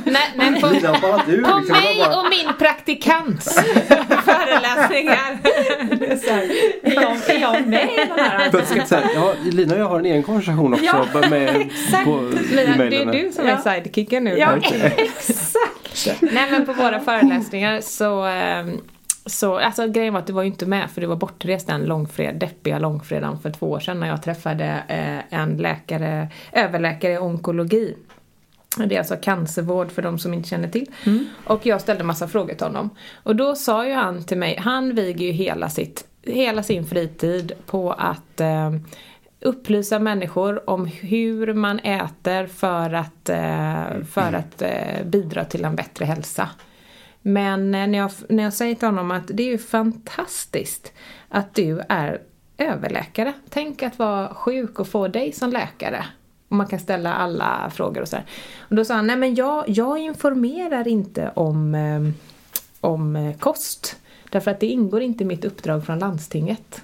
Nej, 0.04 0.22
nej, 0.36 0.60
på, 0.60 0.66
på 0.68 0.74
liksom, 0.74 0.92
mig 0.92 1.98
bara- 1.98 2.18
och 2.20 2.24
min 2.30 2.54
praktikants 2.58 3.58
föreläsningar. 4.40 5.38
det 5.98 6.06
är 6.06 6.16
så 6.16 6.30
här, 6.30 6.42
är, 6.82 6.94
jag, 7.02 7.36
är 7.36 7.40
jag 7.40 7.66
med 7.66 7.88
i 7.92 7.96
den 7.96 8.18
här? 8.18 8.50
Plötsligt 8.50 8.88
så 8.88 8.94
här, 8.94 9.04
ja, 9.14 9.34
Lina 9.44 9.74
och 9.74 9.80
jag 9.80 9.88
har 9.88 9.98
en 9.98 10.06
egen 10.06 10.22
konversation 10.22 10.72
också 10.74 10.84
Ja, 11.14 11.28
med, 11.30 11.56
exakt. 11.56 12.04
på, 12.04 12.30
Lina, 12.50 12.76
det 12.76 12.96
är 12.96 13.12
du 13.12 13.32
som 13.32 13.46
Ja. 13.46 13.52
är 13.52 13.74
sidekicken 13.74 14.24
nu. 14.24 14.38
Ja, 14.38 14.56
exakt. 14.56 16.20
Nej 16.20 16.50
men 16.50 16.66
på 16.66 16.72
våra 16.72 17.00
föreläsningar 17.00 17.80
så 17.80 18.22
ehm, 18.24 18.80
så, 19.26 19.58
alltså 19.58 19.88
grejen 19.88 20.12
var 20.12 20.20
att 20.20 20.26
du 20.26 20.32
var 20.32 20.42
ju 20.42 20.48
inte 20.48 20.66
med 20.66 20.90
för 20.90 21.00
du 21.00 21.06
var 21.06 21.16
bortrest 21.16 21.66
den 21.66 21.84
långfred, 21.84 22.34
deppiga 22.34 22.78
långfredagen 22.78 23.38
för 23.38 23.50
två 23.50 23.70
år 23.70 23.80
sedan 23.80 24.00
när 24.00 24.08
jag 24.08 24.22
träffade 24.22 24.82
eh, 24.88 25.40
en 25.40 25.56
läkare, 25.56 26.28
överläkare 26.52 27.12
i 27.12 27.18
onkologi. 27.18 27.96
Det 28.76 28.94
är 28.94 28.98
alltså 28.98 29.16
cancervård 29.16 29.90
för 29.90 30.02
de 30.02 30.18
som 30.18 30.34
inte 30.34 30.48
känner 30.48 30.68
till. 30.68 30.86
Och 31.44 31.66
jag 31.66 31.80
ställde 31.80 32.04
massa 32.04 32.28
frågor 32.28 32.54
till 32.54 32.66
honom. 32.66 32.90
Och 33.22 33.36
då 33.36 33.54
sa 33.54 33.86
ju 33.86 33.92
han 33.92 34.24
till 34.24 34.38
mig, 34.38 34.56
han 34.56 34.94
viger 34.94 35.26
ju 35.26 35.32
hela, 35.32 35.68
sitt, 35.68 36.06
hela 36.22 36.62
sin 36.62 36.86
fritid 36.86 37.52
på 37.66 37.92
att 37.92 38.40
eh, 38.40 38.70
upplysa 39.40 39.98
människor 39.98 40.70
om 40.70 40.86
hur 40.86 41.54
man 41.54 41.78
äter 41.78 42.46
för 42.46 42.92
att, 42.92 43.28
eh, 43.28 44.04
för 44.10 44.32
att 44.32 44.62
eh, 44.62 45.04
bidra 45.04 45.44
till 45.44 45.64
en 45.64 45.76
bättre 45.76 46.04
hälsa. 46.04 46.48
Men 47.22 47.74
eh, 47.74 47.86
när 47.86 47.98
jag, 47.98 48.10
när 48.28 48.42
jag 48.42 48.52
säger 48.52 48.74
till 48.74 48.88
honom 48.88 49.10
att 49.10 49.26
det 49.26 49.42
är 49.42 49.50
ju 49.50 49.58
fantastiskt 49.58 50.92
att 51.28 51.54
du 51.54 51.80
är 51.88 52.20
överläkare. 52.58 53.32
Tänk 53.48 53.82
att 53.82 53.98
vara 53.98 54.34
sjuk 54.34 54.80
och 54.80 54.88
få 54.88 55.08
dig 55.08 55.32
som 55.32 55.50
läkare. 55.50 56.04
Och 56.48 56.56
man 56.56 56.66
kan 56.66 56.78
ställa 56.78 57.14
alla 57.14 57.70
frågor 57.74 58.02
och 58.02 58.08
sådär. 58.08 58.24
Och 58.58 58.76
då 58.76 58.84
sa 58.84 58.94
han, 58.94 59.06
nej 59.06 59.16
men 59.16 59.34
jag, 59.34 59.64
jag 59.68 59.98
informerar 59.98 60.88
inte 60.88 61.30
om, 61.34 61.74
eh, 61.74 62.00
om 62.80 63.16
eh, 63.16 63.36
kost. 63.36 63.96
Därför 64.34 64.50
att 64.50 64.60
det 64.60 64.66
ingår 64.66 65.02
inte 65.02 65.24
i 65.24 65.26
mitt 65.26 65.44
uppdrag 65.44 65.84
från 65.86 65.98
landstinget. 65.98 66.82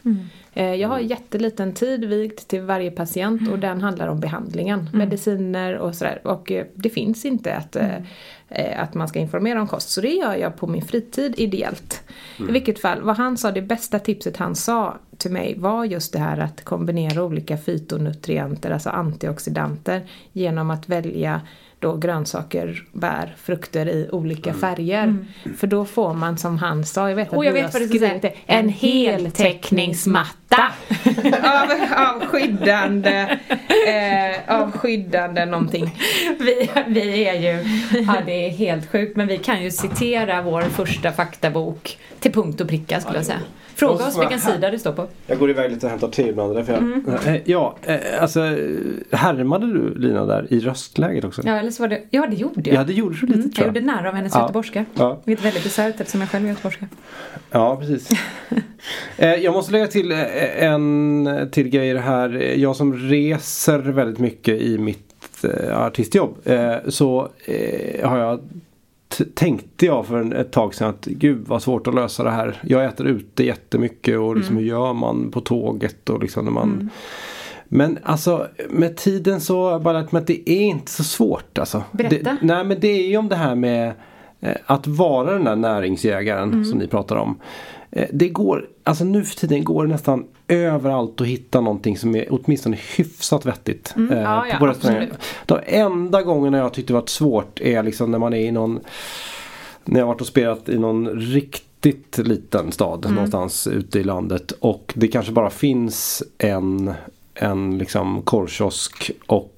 Eh, 0.54 0.74
Jag 0.74 0.88
har 0.88 0.98
jätteliten 0.98 1.72
tid 1.72 2.04
vigd 2.04 2.38
till 2.38 2.62
varje 2.62 2.90
patient 2.90 3.50
och 3.52 3.58
den 3.58 3.82
handlar 3.82 4.08
om 4.08 4.20
behandlingen. 4.20 4.88
Mediciner 4.92 5.78
och 5.78 5.94
sådär. 5.94 6.20
Och 6.24 6.52
eh, 6.52 6.66
det 6.74 6.90
finns 6.90 7.24
inte 7.24 7.54
att, 7.54 7.76
eh, 7.76 7.96
eh, 8.48 8.82
att 8.82 8.94
man 8.94 9.08
ska 9.08 9.18
informera 9.18 9.60
om 9.60 9.66
kost. 9.68 9.88
Så 9.90 10.00
det 10.00 10.08
gör 10.08 10.34
jag 10.34 10.56
på 10.56 10.66
min 10.66 10.82
fritid 10.82 11.34
ideellt. 11.36 12.02
I 12.38 12.52
vilket 12.52 12.78
fall, 12.80 13.02
vad 13.02 13.16
han 13.16 13.36
sa, 13.36 13.50
det 13.50 13.62
bästa 13.62 13.98
tipset 13.98 14.36
han 14.36 14.54
sa 14.54 14.98
till 15.16 15.30
mig 15.30 15.54
var 15.58 15.84
just 15.84 16.12
det 16.12 16.18
här 16.18 16.38
att 16.38 16.64
kombinera 16.64 17.24
olika 17.24 17.58
fytonutrienter, 17.58 18.70
alltså 18.70 18.90
antioxidanter, 18.90 20.02
genom 20.32 20.70
att 20.70 20.88
välja 20.88 21.40
då 21.80 21.96
grönsaker, 21.96 22.84
bär, 22.92 23.34
frukter 23.42 23.88
i 23.88 24.08
olika 24.12 24.54
färger. 24.54 25.26
För 25.56 25.66
då 25.66 25.84
får 25.84 26.14
man 26.14 26.38
som 26.38 26.58
han 26.58 26.84
sa, 26.84 27.08
jag 27.08 27.16
vet 27.16 27.28
att 27.28 27.34
Och 27.34 27.44
jag 27.44 27.54
du 27.54 27.62
vet 27.62 27.72
har 27.72 27.80
skrivit 27.80 28.22
det, 28.22 28.32
en 28.46 28.68
heltäckningsmatta. 28.68 30.36
Av, 31.42 31.70
av 32.06 32.26
skyddande, 32.26 33.38
eh, 33.86 34.60
av 34.60 34.72
skyddande 34.72 35.46
någonting. 35.46 35.96
Vi, 36.38 36.70
vi 36.86 37.24
är 37.24 37.34
ju, 37.34 37.64
ja 38.06 38.16
det 38.26 38.46
är 38.46 38.50
helt 38.50 38.92
sjukt 38.92 39.16
men 39.16 39.26
vi 39.26 39.38
kan 39.38 39.62
ju 39.62 39.70
citera 39.70 40.42
vår 40.42 40.62
första 40.62 41.12
faktabok 41.12 41.98
till 42.20 42.32
punkt 42.32 42.60
och 42.60 42.68
pricka 42.68 43.00
skulle 43.00 43.18
jag 43.18 43.26
säga. 43.26 43.38
Fråga 43.74 44.06
oss 44.06 44.20
vilken 44.20 44.40
sida 44.40 44.70
det 44.70 44.78
står 44.78 44.92
på. 44.92 45.06
Jag 45.26 45.38
går 45.38 45.50
iväg 45.50 45.70
lite 45.72 45.86
och 45.86 45.90
hämtar 45.90 46.08
te 46.08 46.28
ibland. 46.28 46.54
Därför 46.56 46.72
jag, 46.72 46.82
Mm. 46.82 47.04
Eh, 47.26 47.36
ja, 47.44 47.76
eh, 47.82 47.98
alltså 48.22 48.40
härmade 49.12 49.66
du 49.66 49.94
Lina 49.98 50.24
där 50.26 50.46
i 50.50 50.60
röstläget 50.60 51.24
också? 51.24 51.42
Ja 51.44 51.52
eller 51.58 51.70
så 51.70 51.82
var 51.82 51.88
det, 51.88 52.00
ja 52.10 52.26
det 52.30 52.36
gjorde 52.36 52.70
jag. 52.70 52.74
Ja, 52.74 52.84
det 52.84 52.92
gjorde 52.92 53.14
du 53.20 53.26
lite 53.26 53.38
Mm, 53.38 53.50
tror 53.50 53.66
jag 53.66 53.76
jag. 53.76 53.82
gjorde 53.82 53.92
narr 53.92 54.06
av 54.06 54.14
hennes 54.14 54.34
Ja. 54.34 54.40
göteborgska. 54.40 54.84
Ja. 54.94 55.20
Vilket 55.24 55.44
är 55.44 55.48
väldigt 55.48 55.64
bisarrt 55.64 56.00
eftersom 56.00 56.20
jag 56.20 56.30
själv 56.30 56.44
är 56.44 56.48
göteborgska. 56.48 56.86
Ja, 57.50 57.76
precis. 57.76 58.08
eh, 59.16 59.34
jag 59.34 59.54
måste 59.54 59.72
lägga 59.72 59.86
till 59.86 60.12
en 60.58 61.48
till 61.52 61.68
grej 61.68 61.90
i 61.90 61.92
det 61.92 62.00
här. 62.00 62.54
Jag 62.56 62.76
som 62.76 62.94
reser 62.94 63.78
väldigt 63.78 64.18
mycket 64.18 64.60
i 64.60 64.78
mitt 64.78 65.06
artistjobb. 65.72 66.36
Så 66.88 67.28
har 68.02 68.18
jag 68.18 68.40
tänkte 69.34 69.86
jag 69.86 70.06
för 70.06 70.18
en, 70.18 70.32
ett 70.32 70.52
tag 70.52 70.74
sedan 70.74 70.88
att 70.88 71.06
gud 71.06 71.48
vad 71.48 71.62
svårt 71.62 71.86
att 71.86 71.94
lösa 71.94 72.22
det 72.22 72.30
här. 72.30 72.60
Jag 72.62 72.84
äter 72.84 73.06
ute 73.06 73.44
jättemycket 73.44 74.18
och 74.18 74.36
liksom, 74.36 74.56
hur 74.56 74.64
gör 74.64 74.92
man 74.92 75.30
på 75.30 75.40
tåget 75.40 76.10
och 76.10 76.20
liksom 76.22 76.44
när 76.44 76.52
man 76.52 76.90
Men 77.68 77.98
alltså 78.02 78.46
med 78.70 78.96
tiden 78.96 79.40
så 79.40 79.64
har 79.64 79.72
jag 79.72 79.82
bara 79.82 80.00
lärt 80.00 80.12
mig 80.12 80.20
att 80.20 80.26
det 80.26 80.50
är 80.50 80.60
inte 80.60 80.90
så 80.90 81.04
svårt 81.04 81.58
alltså. 81.58 81.82
Berätta. 81.92 82.16
Det, 82.16 82.36
nej 82.42 82.64
men 82.64 82.80
det 82.80 82.88
är 82.88 83.08
ju 83.08 83.16
om 83.16 83.28
det 83.28 83.36
här 83.36 83.54
med 83.54 83.92
eh, 84.40 84.56
att 84.66 84.86
vara 84.86 85.32
den 85.32 85.44
där 85.44 85.56
näringsjägaren 85.56 86.64
som 86.64 86.78
ni 86.78 86.86
pratar 86.86 87.16
om. 87.16 87.38
Eh, 87.92 88.08
det 88.12 88.28
går, 88.28 88.68
alltså 88.84 89.04
nu 89.04 89.24
för 89.24 89.36
tiden 89.36 89.64
går 89.64 89.86
det 89.86 89.92
nästan 89.92 90.24
överallt 90.48 91.20
att 91.20 91.26
hitta 91.26 91.60
någonting 91.60 91.98
som 91.98 92.16
är 92.16 92.26
åtminstone 92.30 92.78
hyfsat 92.96 93.46
vettigt. 93.46 93.92
eh, 93.96 94.02
Mm. 94.02 94.18
Ja, 94.18 94.46
ja, 94.46 94.56
på 94.58 94.66
absolut. 94.66 95.10
De 95.46 95.58
enda 95.66 96.22
gångerna 96.22 96.58
jag 96.58 96.72
tyckte 96.74 96.92
det 96.92 96.94
varit 96.98 97.08
svårt 97.08 97.60
är 97.60 97.82
liksom 97.82 98.10
när 98.10 98.18
man 98.18 98.34
är 98.34 98.38
i 98.40 98.50
någon 98.50 98.80
när 99.84 100.00
jag 100.00 100.06
varit 100.06 100.20
och 100.20 100.26
spelat 100.26 100.68
i 100.68 100.78
någon 100.78 101.08
riktigt 101.08 102.18
liten 102.18 102.72
stad 102.72 103.04
Mm. 103.04 103.14
någonstans 103.14 103.66
ute 103.66 103.98
i 104.00 104.04
landet 104.04 104.52
och 104.60 104.92
det 104.96 105.08
kanske 105.08 105.32
bara 105.32 105.50
finns 105.50 106.22
en, 106.38 106.92
en 107.34 107.78
liksom 107.78 108.22
korvkiosk 108.22 109.10
och 109.26 109.56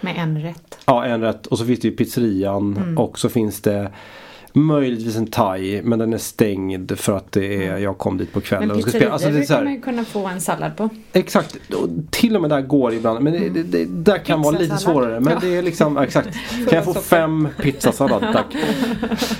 Med 0.00 0.14
en 0.18 0.42
rätt. 0.42 0.78
Ja, 0.86 1.04
en 1.04 1.20
rätt. 1.20 1.46
Och 1.46 1.58
så 1.58 1.64
finns 1.66 1.80
det 1.80 1.88
ju 1.88 1.96
pizzerian 1.96 2.76
Mm. 2.76 2.98
och 2.98 3.18
så 3.18 3.28
finns 3.28 3.60
det 3.60 3.90
möjligtvis 4.56 5.16
en 5.16 5.26
thai 5.26 5.82
men 5.82 5.98
den 5.98 6.12
är 6.12 6.18
stängd 6.18 6.98
för 6.98 7.16
att 7.16 7.32
det 7.32 7.66
är, 7.66 7.78
jag 7.78 7.98
kom 7.98 8.18
dit 8.18 8.32
på 8.32 8.40
kvällen 8.40 8.68
Men 8.68 8.76
och 8.76 8.82
ska 8.82 8.90
pizzerior 8.90 9.18
spela. 9.18 9.28
Alltså, 9.28 9.28
det 9.28 9.34
brukar 9.34 9.64
man 9.64 9.72
ju 9.72 9.80
kunna 9.80 10.04
få 10.04 10.26
en 10.26 10.40
sallad 10.40 10.76
på. 10.76 10.88
Exakt, 11.12 11.56
och 11.74 11.88
till 12.10 12.36
och 12.36 12.42
med 12.42 12.50
där 12.50 12.60
går 12.60 12.90
det 12.90 12.96
ibland. 12.96 13.20
Men 13.20 13.32
det, 13.32 13.48
det, 13.48 13.62
det 13.62 13.84
där 13.84 14.18
kan 14.18 14.42
vara 14.42 14.58
lite 14.58 14.76
svårare. 14.76 15.20
Men 15.20 15.38
det 15.40 15.56
är 15.56 15.62
liksom, 15.62 15.96
ja, 15.96 16.04
exakt. 16.04 16.28
Kan 16.68 16.76
jag 16.76 16.84
få 16.84 16.94
fem 16.94 17.48
pizzasallad 17.62 18.20
tack. 18.32 18.54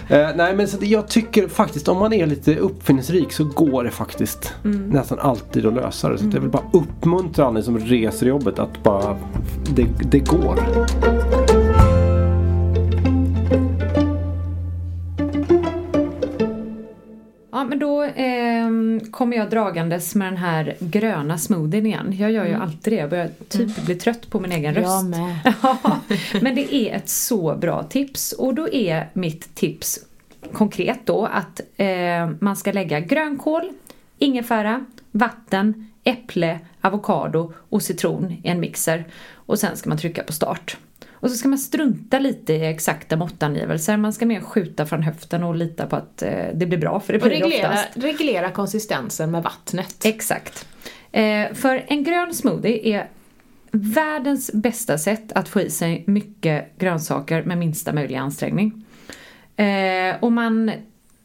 eh, 0.09 0.29
nej 0.37 0.57
men 0.57 0.68
så 0.68 0.77
det, 0.77 0.87
jag 0.87 1.09
tycker 1.09 1.48
faktiskt 1.48 1.88
om 1.88 1.98
man 1.98 2.12
är 2.12 2.27
lite 2.27 2.57
uppfinningsrik 2.57 3.33
så 3.33 3.44
går 3.44 3.85
det 3.85 3.90
faktiskt 3.90 4.55
nästan 4.88 5.18
alltid 5.18 5.66
att 5.66 5.74
lösa 5.74 6.09
det. 6.09 6.18
Så 6.18 6.29
att 6.29 6.35
jag 6.35 6.40
vill 6.40 6.50
bara 6.50 6.64
uppmuntra 6.72 7.46
alla 7.46 7.62
som 7.62 7.79
reser 7.79 8.27
i 8.27 8.29
jobbet 8.29 8.59
att 8.59 8.83
bara, 8.83 9.16
det, 9.74 9.87
det 10.11 10.18
går. 10.18 10.59
Ja 17.64 17.68
men 17.68 17.79
då 17.79 18.03
ehm, 18.03 19.00
kommer 19.11 19.37
jag 19.37 19.50
dragandes 19.50 20.14
med 20.14 20.27
den 20.27 20.37
här 20.37 20.77
gröna 20.81 21.38
smoothien 21.38 21.87
igen. 21.87 22.16
Jag 22.18 22.33
gör 22.33 22.46
ju 22.46 22.55
alltid 22.55 22.92
det. 22.92 22.96
Jag 22.96 23.11
börjar 23.11 23.31
typ 23.48 23.85
bli 23.85 23.94
trött 23.94 24.31
på 24.31 24.40
min 24.40 24.53
egen 24.53 24.74
röst. 24.74 24.87
Jag 24.87 25.05
med. 25.05 25.38
Ja, 25.62 26.00
men 26.40 26.55
det 26.55 26.74
är 26.74 26.96
ett 26.96 27.09
så 27.09 27.57
bra 27.57 27.83
tips 27.83 28.33
och 28.33 28.55
då 28.55 28.68
är 28.68 29.11
mitt 29.12 29.55
tips 29.55 29.98
konkret 30.53 30.98
då 31.05 31.27
att 31.27 31.61
eh, 31.77 32.31
man 32.40 32.57
ska 32.57 32.72
lägga 32.72 33.00
grönkål, 33.00 33.72
ingefära, 34.18 34.85
vatten, 35.11 35.90
äpple, 36.05 36.61
avokado 36.81 37.53
och 37.57 37.83
citron 37.83 38.31
i 38.31 38.48
en 38.48 38.61
mixer 38.61 39.05
och 39.33 39.59
sen 39.59 39.77
ska 39.77 39.88
man 39.88 39.98
trycka 39.98 40.22
på 40.22 40.33
start. 40.33 40.77
Och 41.24 41.30
så 41.30 41.37
ska 41.37 41.48
man 41.48 41.58
strunta 41.58 42.18
lite 42.18 42.52
i 42.52 42.66
exakta 42.66 43.16
måttangivelser. 43.16 43.96
Man 43.96 44.12
ska 44.12 44.26
mer 44.26 44.40
skjuta 44.40 44.87
från 44.87 45.02
höften 45.02 45.44
och 45.44 45.54
lita 45.54 45.87
på 45.87 45.96
att 45.96 46.22
eh, 46.22 46.30
det 46.54 46.66
blir 46.66 46.78
bra 46.78 47.00
för 47.00 47.12
det 47.12 47.18
Och 47.18 47.28
blir 47.28 47.38
det 47.38 47.44
reglera, 47.44 47.68
oftast. 47.68 47.88
reglera 47.94 48.50
konsistensen 48.50 49.30
med 49.30 49.42
vattnet. 49.42 50.04
Exakt. 50.04 50.68
Eh, 51.12 51.52
för 51.54 51.84
en 51.88 52.04
grön 52.04 52.34
smoothie 52.34 52.96
är 52.96 53.08
världens 53.70 54.50
bästa 54.52 54.98
sätt 54.98 55.32
att 55.32 55.48
få 55.48 55.60
i 55.60 55.70
sig 55.70 56.04
mycket 56.06 56.78
grönsaker 56.78 57.42
med 57.42 57.58
minsta 57.58 57.92
möjliga 57.92 58.20
ansträngning. 58.20 58.84
Eh, 59.56 60.16
och 60.20 60.32
man, 60.32 60.70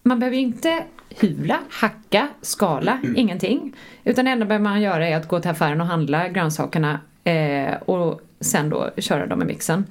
man 0.04 0.20
behöver 0.20 0.38
ju 0.38 0.44
inte 0.44 0.84
hyvla, 1.10 1.60
hacka, 1.70 2.28
skala, 2.42 3.00
ingenting. 3.16 3.76
Utan 4.04 4.26
det 4.26 4.32
enda 4.32 4.46
behöver 4.46 4.64
man 4.64 4.82
göra 4.82 5.08
är 5.08 5.16
att 5.18 5.28
gå 5.28 5.40
till 5.40 5.52
affären 5.52 5.82
och 5.82 5.88
handla 5.88 6.30
grönsakerna 6.30 7.00
eh, 7.24 7.74
och 7.86 8.22
sen 8.40 8.70
då 8.70 8.90
köra 8.98 9.26
dem 9.28 9.42
i 9.42 9.46
mixen. 9.46 9.86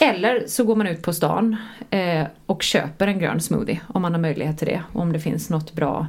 Eller 0.00 0.46
så 0.46 0.64
går 0.64 0.76
man 0.76 0.86
ut 0.86 1.02
på 1.02 1.12
stan 1.12 1.56
eh, 1.90 2.26
och 2.46 2.62
köper 2.62 3.06
en 3.06 3.18
grön 3.18 3.40
smoothie 3.40 3.80
om 3.86 4.02
man 4.02 4.12
har 4.12 4.20
möjlighet 4.20 4.58
till 4.58 4.68
det. 4.68 4.82
Om 4.92 5.12
det 5.12 5.20
finns 5.20 5.50
något 5.50 5.72
bra 5.72 6.06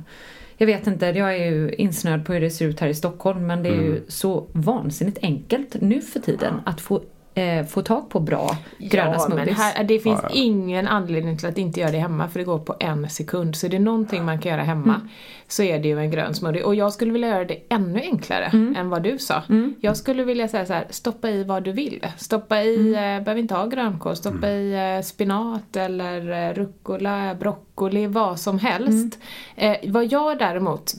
jag 0.61 0.67
vet 0.67 0.87
inte, 0.87 1.05
jag 1.05 1.35
är 1.35 1.51
ju 1.51 1.73
insnöad 1.73 2.25
på 2.25 2.33
hur 2.33 2.41
det 2.41 2.49
ser 2.49 2.65
ut 2.65 2.79
här 2.79 2.87
i 2.87 2.93
Stockholm 2.93 3.47
men 3.47 3.63
det 3.63 3.69
är 3.69 3.81
ju 3.81 4.01
så 4.07 4.47
vansinnigt 4.51 5.17
enkelt 5.21 5.81
nu 5.81 6.01
för 6.01 6.19
tiden 6.19 6.53
att 6.65 6.81
få, 6.81 7.01
eh, 7.39 7.65
få 7.65 7.81
tag 7.81 8.09
på 8.09 8.19
bra 8.19 8.57
gröna 8.77 9.05
ja, 9.11 9.11
men 9.11 9.19
smoothies. 9.37 9.57
här, 9.57 9.83
det 9.83 9.99
finns 9.99 10.19
Ja, 10.23 10.29
ja. 10.33 10.35
ingen 10.35 10.87
anledning 10.87 11.37
till 11.37 11.47
att 11.49 11.57
inte 11.57 11.79
göra 11.79 11.91
det 11.91 11.97
hemma 11.99 12.27
för 12.29 12.39
det 12.39 12.45
går 12.45 12.59
på 12.59 12.75
en 12.79 13.09
sekund. 13.09 13.55
Så 13.55 13.65
är 13.65 13.69
det 13.69 13.79
någonting 13.79 14.25
man 14.25 14.39
kan 14.39 14.51
göra 14.51 14.63
hemma 14.63 14.95
Mm. 14.95 15.07
så 15.47 15.63
är 15.63 15.79
det 15.79 15.87
ju 15.87 15.99
en 15.99 16.11
grön 16.11 16.33
smoothie. 16.35 16.63
Och 16.63 16.75
jag 16.75 16.93
skulle 16.93 17.11
vilja 17.11 17.27
göra 17.27 17.45
det 17.45 17.57
ännu 17.69 17.99
enklare 18.01 18.45
Mm. 18.53 18.75
än 18.75 18.89
vad 18.89 19.03
du 19.03 19.17
sa. 19.17 19.41
Jag 19.79 19.97
skulle 19.97 20.23
vilja 20.23 20.47
säga 20.47 20.65
så 20.65 20.73
här, 20.73 20.85
stoppa 20.89 21.29
i 21.29 21.43
vad 21.43 21.63
du 21.63 21.71
vill. 21.71 22.07
Stoppa 22.17 22.61
i, 22.63 22.75
Mm. 22.75 22.93
eh, 23.19 23.23
behöver 23.23 23.41
inte 23.41 23.53
ha 23.55 23.65
grönkål, 23.65 24.15
stoppa 24.15 24.49
i 24.49 24.95
eh, 24.97 25.03
spinat 25.03 25.75
eller 25.75 26.49
eh, 26.49 26.53
rucola, 26.53 27.35
broccoli, 27.39 27.68
vad 28.07 28.39
som 28.39 28.59
helst. 28.59 29.17
Mm. 29.55 29.77
Eh, 29.83 29.91
vad 29.91 30.05
jag 30.11 30.37
däremot 30.39 30.93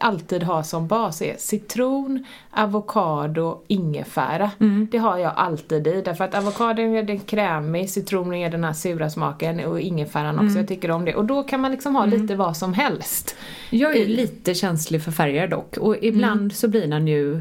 alltid 0.00 0.42
har 0.42 0.62
som 0.62 0.86
bas 0.86 1.22
är 1.22 1.34
citron, 1.38 2.24
avokado, 2.50 3.60
ingefära. 3.68 4.50
Mm. 4.60 4.88
Det 4.90 4.98
har 4.98 5.18
jag 5.18 5.32
alltid 5.36 5.86
i 5.86 6.02
därför 6.04 6.24
att 6.24 6.34
avokadon 6.34 6.92
gör 6.92 7.02
den 7.02 7.18
krämig, 7.20 7.90
citronen 7.90 8.40
ger 8.40 8.50
den 8.50 8.64
här 8.64 8.72
sura 8.72 9.10
smaken 9.10 9.64
och 9.64 9.80
ingefäran 9.80 10.34
också, 10.34 10.44
Mm. 10.44 10.56
jag 10.56 10.68
tycker 10.68 10.90
om 10.90 11.04
det. 11.04 11.14
Och 11.14 11.24
då 11.24 11.42
kan 11.42 11.60
man 11.60 11.70
liksom 11.70 11.96
ha 11.96 12.04
lite 12.04 12.34
vad 12.36 12.56
som 12.56 12.74
helst. 12.74 13.36
Jag 13.70 13.96
är 13.96 14.06
lite 14.06 14.54
känslig 14.54 15.02
för 15.02 15.12
färger 15.12 15.48
dock 15.48 15.76
och 15.76 15.96
ibland 16.02 16.40
Mm. 16.40 16.50
så 16.50 16.68
blir 16.68 16.86
den 16.86 17.08
ju 17.08 17.40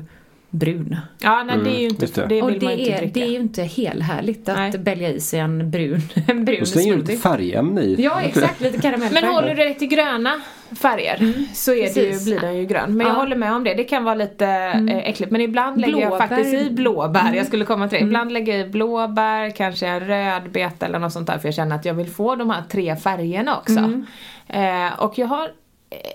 brun. 0.58 0.98
Ja, 1.22 1.44
nej 1.44 1.58
det 1.64 1.70
är 1.70 1.80
ju 1.80 1.88
inte, 1.88 2.02
just 2.02 2.16
det. 2.16 2.26
det 2.26 2.42
och 2.42 2.50
vill 2.50 2.62
man 2.64 2.70
det 2.70 2.76
ju 2.76 2.80
inte 2.82 2.94
är, 2.94 2.98
dricka. 3.02 3.12
det 3.20 3.22
är 3.26 3.30
ju 3.30 3.36
inte 3.40 3.64
helt 3.64 4.04
härligt 4.04 4.50
att 4.50 4.58
Nej. 4.58 4.78
bälga 4.78 5.10
i 5.10 5.20
sig 5.20 5.40
en 5.40 5.72
brun, 5.72 6.02
en 6.28 6.46
brun 6.46 6.62
Och 6.62 6.68
slänger 6.68 6.94
smoothie. 6.94 7.12
lite 7.16 7.22
färgämne 7.30 7.82
i. 7.82 7.96
Ja 8.04 8.22
exakt, 8.22 8.62
lite 8.62 8.82
karamellfärg. 8.82 9.22
Men 9.24 9.34
håller 9.34 9.48
du 9.50 9.56
dig 9.56 9.76
till 9.78 9.88
gröna 9.88 10.42
färger 10.82 11.34
så 11.54 11.74
är 11.74 11.94
det 11.94 12.02
ju, 12.02 12.24
blir 12.26 12.40
den 12.40 12.58
ju 12.58 12.66
grön. 12.66 12.98
Men 12.98 13.08
jag 13.08 13.16
Ja. 13.16 13.20
håller 13.20 13.36
med 13.36 13.54
om 13.54 13.64
det, 13.64 13.74
det 13.74 13.84
kan 13.84 14.04
vara 14.04 14.16
lite 14.16 14.46
eh, 14.90 14.98
äckligt. 14.98 15.32
Men 15.32 15.42
ibland 15.42 15.82
lägger 15.82 15.98
jag 16.02 16.18
faktiskt 16.18 16.54
i 16.54 16.70
blåbär, 16.70 17.34
jag 17.36 17.46
skulle 17.48 17.66
komma 17.66 17.88
till 17.88 18.00
det. 18.00 18.06
Ibland 18.06 18.32
lägger 18.32 18.58
jag 18.58 18.68
i 18.68 18.70
blåbär, 18.70 19.50
kanske 19.50 19.88
en 19.88 20.00
rödbeta 20.00 20.86
eller 20.86 21.00
något 21.00 21.14
sånt 21.14 21.28
där 21.28 21.38
för 21.38 21.48
jag 21.48 21.56
känner 21.56 21.76
att 21.76 21.86
jag 21.86 21.94
vill 21.94 22.10
få 22.10 22.36
de 22.36 22.50
här 22.50 22.64
tre 22.70 22.96
färgerna 22.96 23.58
också. 23.58 24.02
Eh, 24.48 25.00
och 25.00 25.18
jag 25.18 25.28
har 25.28 25.50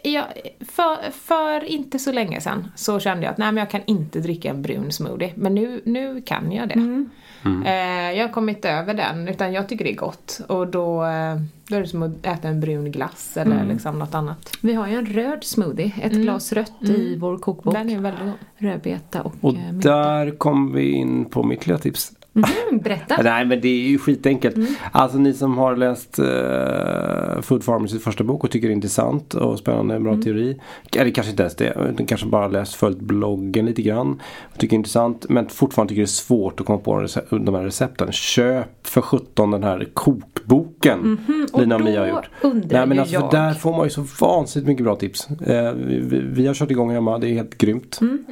jag, 0.02 0.24
för, 0.60 1.10
för 1.10 1.64
inte 1.64 1.98
så 1.98 2.12
länge 2.12 2.40
sedan 2.40 2.68
så 2.76 3.00
kände 3.00 3.24
jag 3.24 3.32
att 3.32 3.38
nej 3.38 3.52
men 3.52 3.56
jag 3.56 3.70
kan 3.70 3.80
inte 3.86 4.20
dricka 4.20 4.50
en 4.50 4.62
brun 4.62 4.92
smoothie. 4.92 5.32
Men 5.34 5.54
nu, 5.54 5.82
nu 5.84 6.22
kan 6.22 6.52
jag 6.52 6.68
det. 6.68 7.06
Eh, 7.44 8.18
jag 8.18 8.26
har 8.26 8.32
kommit 8.32 8.64
över 8.64 8.94
den 8.94 9.28
utan 9.28 9.52
jag 9.52 9.68
tycker 9.68 9.84
det 9.84 9.92
är 9.92 9.96
gott. 9.96 10.40
Och 10.48 10.66
då, 10.66 11.04
eh, 11.04 11.36
då 11.68 11.76
är 11.76 11.80
det 11.80 11.86
som 11.86 12.02
att 12.02 12.26
äta 12.26 12.48
en 12.48 12.60
brun 12.60 12.92
glass 12.92 13.36
eller 13.36 13.64
liksom 13.66 13.98
något 13.98 14.14
annat. 14.14 14.50
Vi 14.60 14.74
har 14.74 14.88
ju 14.88 14.94
en 14.94 15.06
röd 15.06 15.44
smoothie, 15.44 15.92
ett 16.02 16.12
glas 16.12 16.52
rött 16.52 16.82
i 16.82 17.16
vår 17.16 17.38
kokbok. 17.38 17.74
Den 17.74 17.90
är 17.90 17.98
väldigt 17.98 18.24
god. 18.24 18.34
Rödbeta 18.56 19.22
och, 19.22 19.34
Och 19.40 19.54
eh, 19.54 19.72
där 19.72 20.30
kom 20.38 20.72
vi 20.72 20.90
in 20.90 21.24
på 21.24 21.42
mitt 21.42 21.66
lilla 21.66 21.78
tips. 21.78 22.12
Mm, 22.34 22.78
berätta. 22.82 23.22
Nej 23.22 23.44
men 23.46 23.60
det 23.60 23.68
är 23.68 23.88
ju 23.88 23.98
skitenkelt. 23.98 24.56
Mm. 24.56 24.68
Alltså 24.92 25.18
ni 25.18 25.32
som 25.34 25.58
har 25.58 25.76
läst 25.76 26.18
uh, 26.18 27.40
Food 27.42 27.64
Pharmacys 27.64 28.02
första 28.04 28.24
bok 28.24 28.44
och 28.44 28.50
tycker 28.50 28.68
det 28.68 28.72
är 28.72 28.76
intressant 28.76 29.34
och 29.34 29.58
spännande, 29.58 29.94
en 29.94 30.02
bra 30.02 30.12
Mm. 30.12 30.22
teori. 30.24 30.60
Eller 30.96 31.10
kanske 31.10 31.30
inte 31.30 31.42
ens 31.42 31.56
det. 31.56 31.76
Utan 31.92 32.06
kanske 32.06 32.26
bara 32.26 32.48
läst 32.48 32.74
följt 32.74 32.98
bloggen 33.00 33.66
lite 33.66 33.82
grann. 33.82 34.20
Och 34.52 34.58
tycker 34.58 34.68
det 34.70 34.74
är 34.74 34.78
intressant 34.78 35.26
men 35.28 35.48
fortfarande 35.48 35.88
tycker 35.88 36.02
det 36.02 36.04
är 36.04 36.06
svårt 36.06 36.60
att 36.60 36.66
komma 36.66 36.78
på 36.78 37.06
de 37.30 37.54
här 37.54 37.62
recepten. 37.62 38.12
Köp 38.12 38.86
för 38.86 39.00
17 39.00 39.50
den 39.50 39.62
här 39.64 39.88
kokboken 39.94 40.98
Mhm, 41.00 41.46
och 41.52 41.60
Lina 41.60 41.74
och 41.74 41.80
Mia 41.80 42.00
har 42.00 42.08
gjort. 42.08 42.30
undrar 42.40 42.78
Nej 42.78 42.86
men 42.86 42.98
alltså 42.98 43.14
jag. 43.14 43.30
där 43.30 43.52
får 43.54 43.72
man 43.76 43.84
ju 43.86 43.90
så 43.90 44.06
vansinnigt 44.20 44.68
mycket 44.68 44.84
bra 44.84 44.96
tips. 44.96 45.28
Eh, 45.30 45.72
vi, 45.72 46.20
vi, 46.24 46.46
har 46.46 46.54
kört 46.54 46.70
igång 46.70 46.90
hemma, 46.92 47.18
det 47.18 47.28
är 47.28 47.34
helt 47.34 47.58
grymt. 47.58 47.98
Mm. 48.00 48.24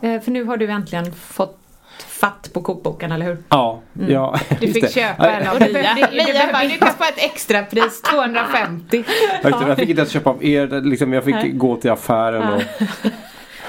Eh, 0.00 0.20
För 0.20 0.30
nu 0.30 0.44
har 0.44 0.56
du 0.56 0.66
äntligen 0.70 1.12
fått 1.12 1.56
fatt 1.98 2.50
på 2.52 2.62
kokboken, 2.62 3.12
eller 3.12 3.26
hur? 3.26 3.38
Ja, 3.48 3.80
ja 4.08 4.40
Du 4.60 4.72
fick 4.72 4.82
det. 4.82 4.94
köpa 4.94 5.30
en 5.30 5.48
av 5.48 5.60
Mia. 5.60 5.94
Mia 5.94 6.52
bara, 6.52 6.62
du 6.64 6.78
kan 6.78 6.94
få 6.94 7.04
ett 7.04 7.18
extrapris, 7.18 8.02
250. 8.10 9.04
Jag, 9.42 9.78
fick 9.78 9.88
inte 9.88 10.00
ens 10.00 10.12
köpa 10.12 10.30
av 10.30 10.44
er, 10.44 10.80
liksom, 10.80 11.12
jag 11.12 11.24
fick 11.24 11.56
gå 11.58 11.76
till 11.76 11.90
affären 11.90 12.52
och 12.52 12.62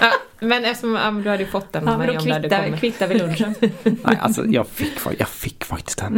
Ja, 0.01 0.11
men 0.39 0.65
eftersom 0.65 0.95
ja, 0.95 1.11
men 1.11 1.23
du 1.23 1.29
hade 1.29 1.43
ju 1.43 1.49
fått 1.49 1.73
den 1.73 1.83
Ja, 1.87 1.97
men 1.97 2.07
då 2.07 2.13
om 2.13 2.25
du 2.25 2.33
hade 2.33 2.49
kvittar, 2.49 2.77
kvittar 2.77 3.07
vi 3.07 3.15
lunchen. 3.19 3.55
Nej, 3.83 4.19
alltså 4.21 4.45
jag 4.45 4.67
fick, 4.67 4.93
jag 5.17 5.27
fick 5.27 5.65
faktiskt 5.65 5.99
den. 5.99 6.15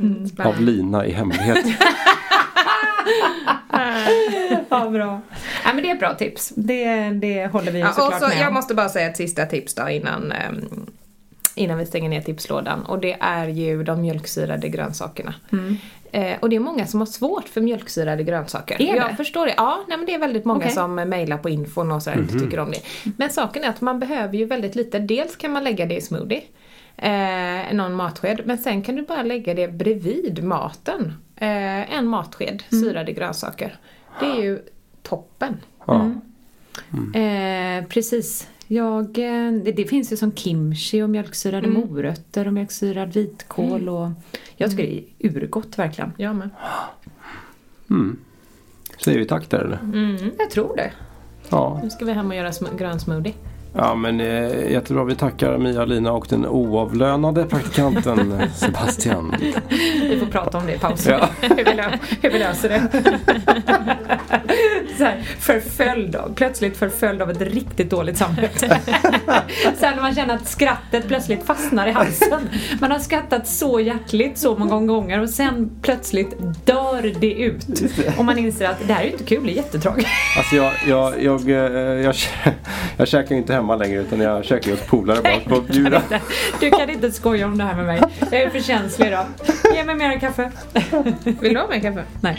Mm. 0.00 0.26
Av 0.38 0.60
Lina 0.60 1.06
i 1.06 1.12
hemlighet. 1.12 1.66
ja, 4.68 4.90
bra. 4.90 5.20
Men 5.74 5.82
det 5.82 5.90
är 5.90 5.94
ett 5.94 6.00
bra 6.00 6.14
tips. 6.14 6.52
Det, 6.56 7.10
det 7.10 7.46
håller 7.46 7.72
vi 7.72 7.80
Ja, 7.80 7.88
såklart 7.92 8.20
så, 8.20 8.28
med 8.28 8.38
jag 8.38 8.52
måste 8.52 8.74
bara 8.74 8.88
säga 8.88 9.10
ett 9.10 9.16
sista 9.16 9.46
tips 9.46 9.74
då 9.74 9.88
innan, 9.88 10.32
ehm, 10.32 10.86
innan 11.54 11.78
vi 11.78 11.86
stänger 11.86 12.08
ner 12.08 12.20
tipslådan. 12.20 12.82
Och 12.82 12.98
det 12.98 13.16
är 13.20 13.48
ju 13.48 13.82
de 13.82 14.00
mjölksyrade 14.00 14.68
grönsakerna. 14.68 15.34
Mm. 15.52 15.76
Eh, 16.12 16.36
och 16.40 16.50
det 16.50 16.56
är 16.56 16.60
många 16.60 16.86
som 16.86 17.00
har 17.00 17.06
svårt 17.06 17.48
för 17.48 17.60
mjölksyrade 17.60 18.22
grönsaker. 18.22 18.82
Är 18.82 18.92
det? 18.92 18.96
Jag 18.96 19.16
förstår 19.16 19.46
det. 19.46 19.54
Ja, 19.56 19.84
nej, 19.88 19.98
men 19.98 20.06
det 20.06 20.14
är 20.14 20.18
väldigt 20.18 20.44
många 20.44 20.58
Okej. 20.58 20.70
som 20.70 20.94
mejlar 20.94 21.38
på 21.38 21.48
infon 21.48 21.92
och 21.92 22.02
sådär, 22.02 22.18
inte 22.18 22.38
tycker 22.38 22.58
om 22.58 22.70
det. 22.70 22.80
Men 23.16 23.30
saken 23.30 23.64
är 23.64 23.68
att 23.68 23.80
man 23.80 24.00
behöver 24.00 24.34
ju 24.34 24.44
väldigt 24.44 24.74
lite. 24.74 24.98
Dels 24.98 25.36
kan 25.36 25.52
man 25.52 25.64
lägga 25.64 25.86
det 25.86 25.96
i 25.96 26.00
smoothie. 26.00 26.42
Eh, 26.96 27.74
någon 27.74 27.94
matsked. 27.94 28.40
Men 28.44 28.58
sen 28.58 28.82
kan 28.82 28.96
du 28.96 29.02
bara 29.02 29.22
lägga 29.22 29.54
det 29.54 29.68
bredvid 29.68 30.44
maten. 30.44 31.12
Eh, 31.36 31.96
en 31.96 32.06
matsked 32.06 32.62
syrade 32.70 33.12
grönsaker. 33.12 33.76
Det 34.20 34.26
är 34.26 34.42
ju 34.42 34.62
toppen. 35.08 35.56
Ja. 35.86 36.10
Eh, 37.20 37.84
precis. 37.88 38.48
Jag, 38.66 39.04
eh, 39.18 39.52
det, 39.64 39.72
det 39.76 39.84
finns 39.84 40.12
ju 40.12 40.16
som 40.16 40.32
kimchi 40.32 41.02
och 41.02 41.10
mjölksyrade 41.10 41.68
morötter 41.68 42.46
och 42.46 42.52
mjölksyrad 42.52 43.12
vitkål 43.12 43.88
och 43.88 44.08
jag 44.56 44.70
tycker 44.70 44.82
det 44.82 44.98
är 44.98 45.04
urgott 45.36 45.78
verkligen. 45.78 46.12
Jag 46.16 46.36
med. 46.36 46.50
Säger 49.04 49.18
vi 49.18 49.24
tack 49.24 49.50
där 49.50 49.58
eller? 49.58 49.78
Jag 50.38 50.50
tror 50.50 50.76
det. 50.76 50.92
Ja. 51.48 51.80
Nu 51.82 51.90
ska 51.90 52.04
vi 52.04 52.12
hem 52.12 52.28
och 52.30 52.36
göra 52.36 52.50
sm- 52.50 52.76
grön 52.78 53.00
smoothie. 53.00 53.34
Ja 53.76 53.94
men 53.94 54.20
eh, 54.20 54.72
jättebra. 54.72 55.04
Vi 55.04 55.14
tackar 55.14 55.58
Mia, 55.58 55.84
Lina 55.84 56.12
och 56.12 56.26
den 56.28 56.46
oavlönade 56.46 57.44
praktikanten 57.44 58.42
Sebastian. 58.54 59.34
Vi 60.02 60.16
får 60.20 60.26
prata 60.26 60.58
om 60.58 60.66
det 60.66 60.74
i 60.74 60.78
pausen. 60.78 61.18
Ja. 61.20 61.28
hur, 61.56 61.64
vi 61.64 61.72
lö- 61.72 61.98
hur 62.22 62.30
vi 62.30 62.38
löser 62.38 62.68
det. 62.68 62.82
så 64.98 65.04
här, 65.04 65.22
förföljd 65.38 66.16
av, 66.16 66.34
plötsligt 66.34 66.76
förföljd 66.76 67.22
av 67.22 67.30
ett 67.30 67.40
riktigt 67.40 67.90
dåligt 67.90 68.16
samvete. 68.18 68.80
Sen 69.78 69.94
när 69.94 70.02
man 70.02 70.14
känner 70.14 70.34
att 70.34 70.48
skrattet 70.48 71.08
plötsligt 71.08 71.46
fastnar 71.46 71.86
i 71.86 71.90
halsen. 71.90 72.48
Man 72.80 72.90
har 72.90 72.98
skrattat 72.98 73.46
så 73.46 73.80
hjärtligt 73.80 74.38
så 74.38 74.56
många 74.56 74.86
gånger 74.86 75.20
och 75.20 75.30
sen 75.30 75.70
plötsligt 75.82 76.36
dör 76.64 77.14
det 77.20 77.32
ut. 77.34 77.66
Och 78.18 78.24
man 78.24 78.38
inser 78.38 78.68
att 78.68 78.86
det 78.86 78.92
här 78.92 79.00
är 79.02 79.06
ju 79.06 79.12
inte 79.12 79.24
kul, 79.24 79.46
det 79.46 79.52
är 79.52 79.56
jättetråkigt. 79.56 80.08
Alltså 80.38 80.56
jag, 80.56 80.72
jag, 80.86 81.22
jag, 81.22 81.50
eh, 81.50 81.56
jag, 82.04 82.14
jag 82.96 83.08
käkar 83.08 83.30
ju 83.30 83.36
inte 83.40 83.54
hemma 83.64 83.76
längre 83.76 84.00
utan 84.00 84.20
jag 84.20 84.44
käkar 84.44 84.70
ju 84.70 84.76
hos 84.76 84.86
polare 84.86 85.22
bara 85.22 85.56
på 85.56 85.60
Bjura. 85.60 86.02
Du 86.60 86.70
kan 86.70 86.90
inte 86.90 87.12
skoja 87.12 87.46
om 87.46 87.58
det 87.58 87.64
här 87.64 87.74
med 87.74 87.86
mig. 87.86 88.02
Jag 88.20 88.42
är 88.42 88.50
för 88.50 88.60
känslig 88.60 89.06
idag. 89.06 89.26
Ge 89.74 89.84
mig 89.84 89.94
mer 89.94 90.18
kaffe. 90.20 90.50
Vill 91.40 91.54
du 91.54 91.60
ha 91.60 91.68
mer 91.68 91.80
kaffe? 91.80 92.04
Nej. 92.20 92.38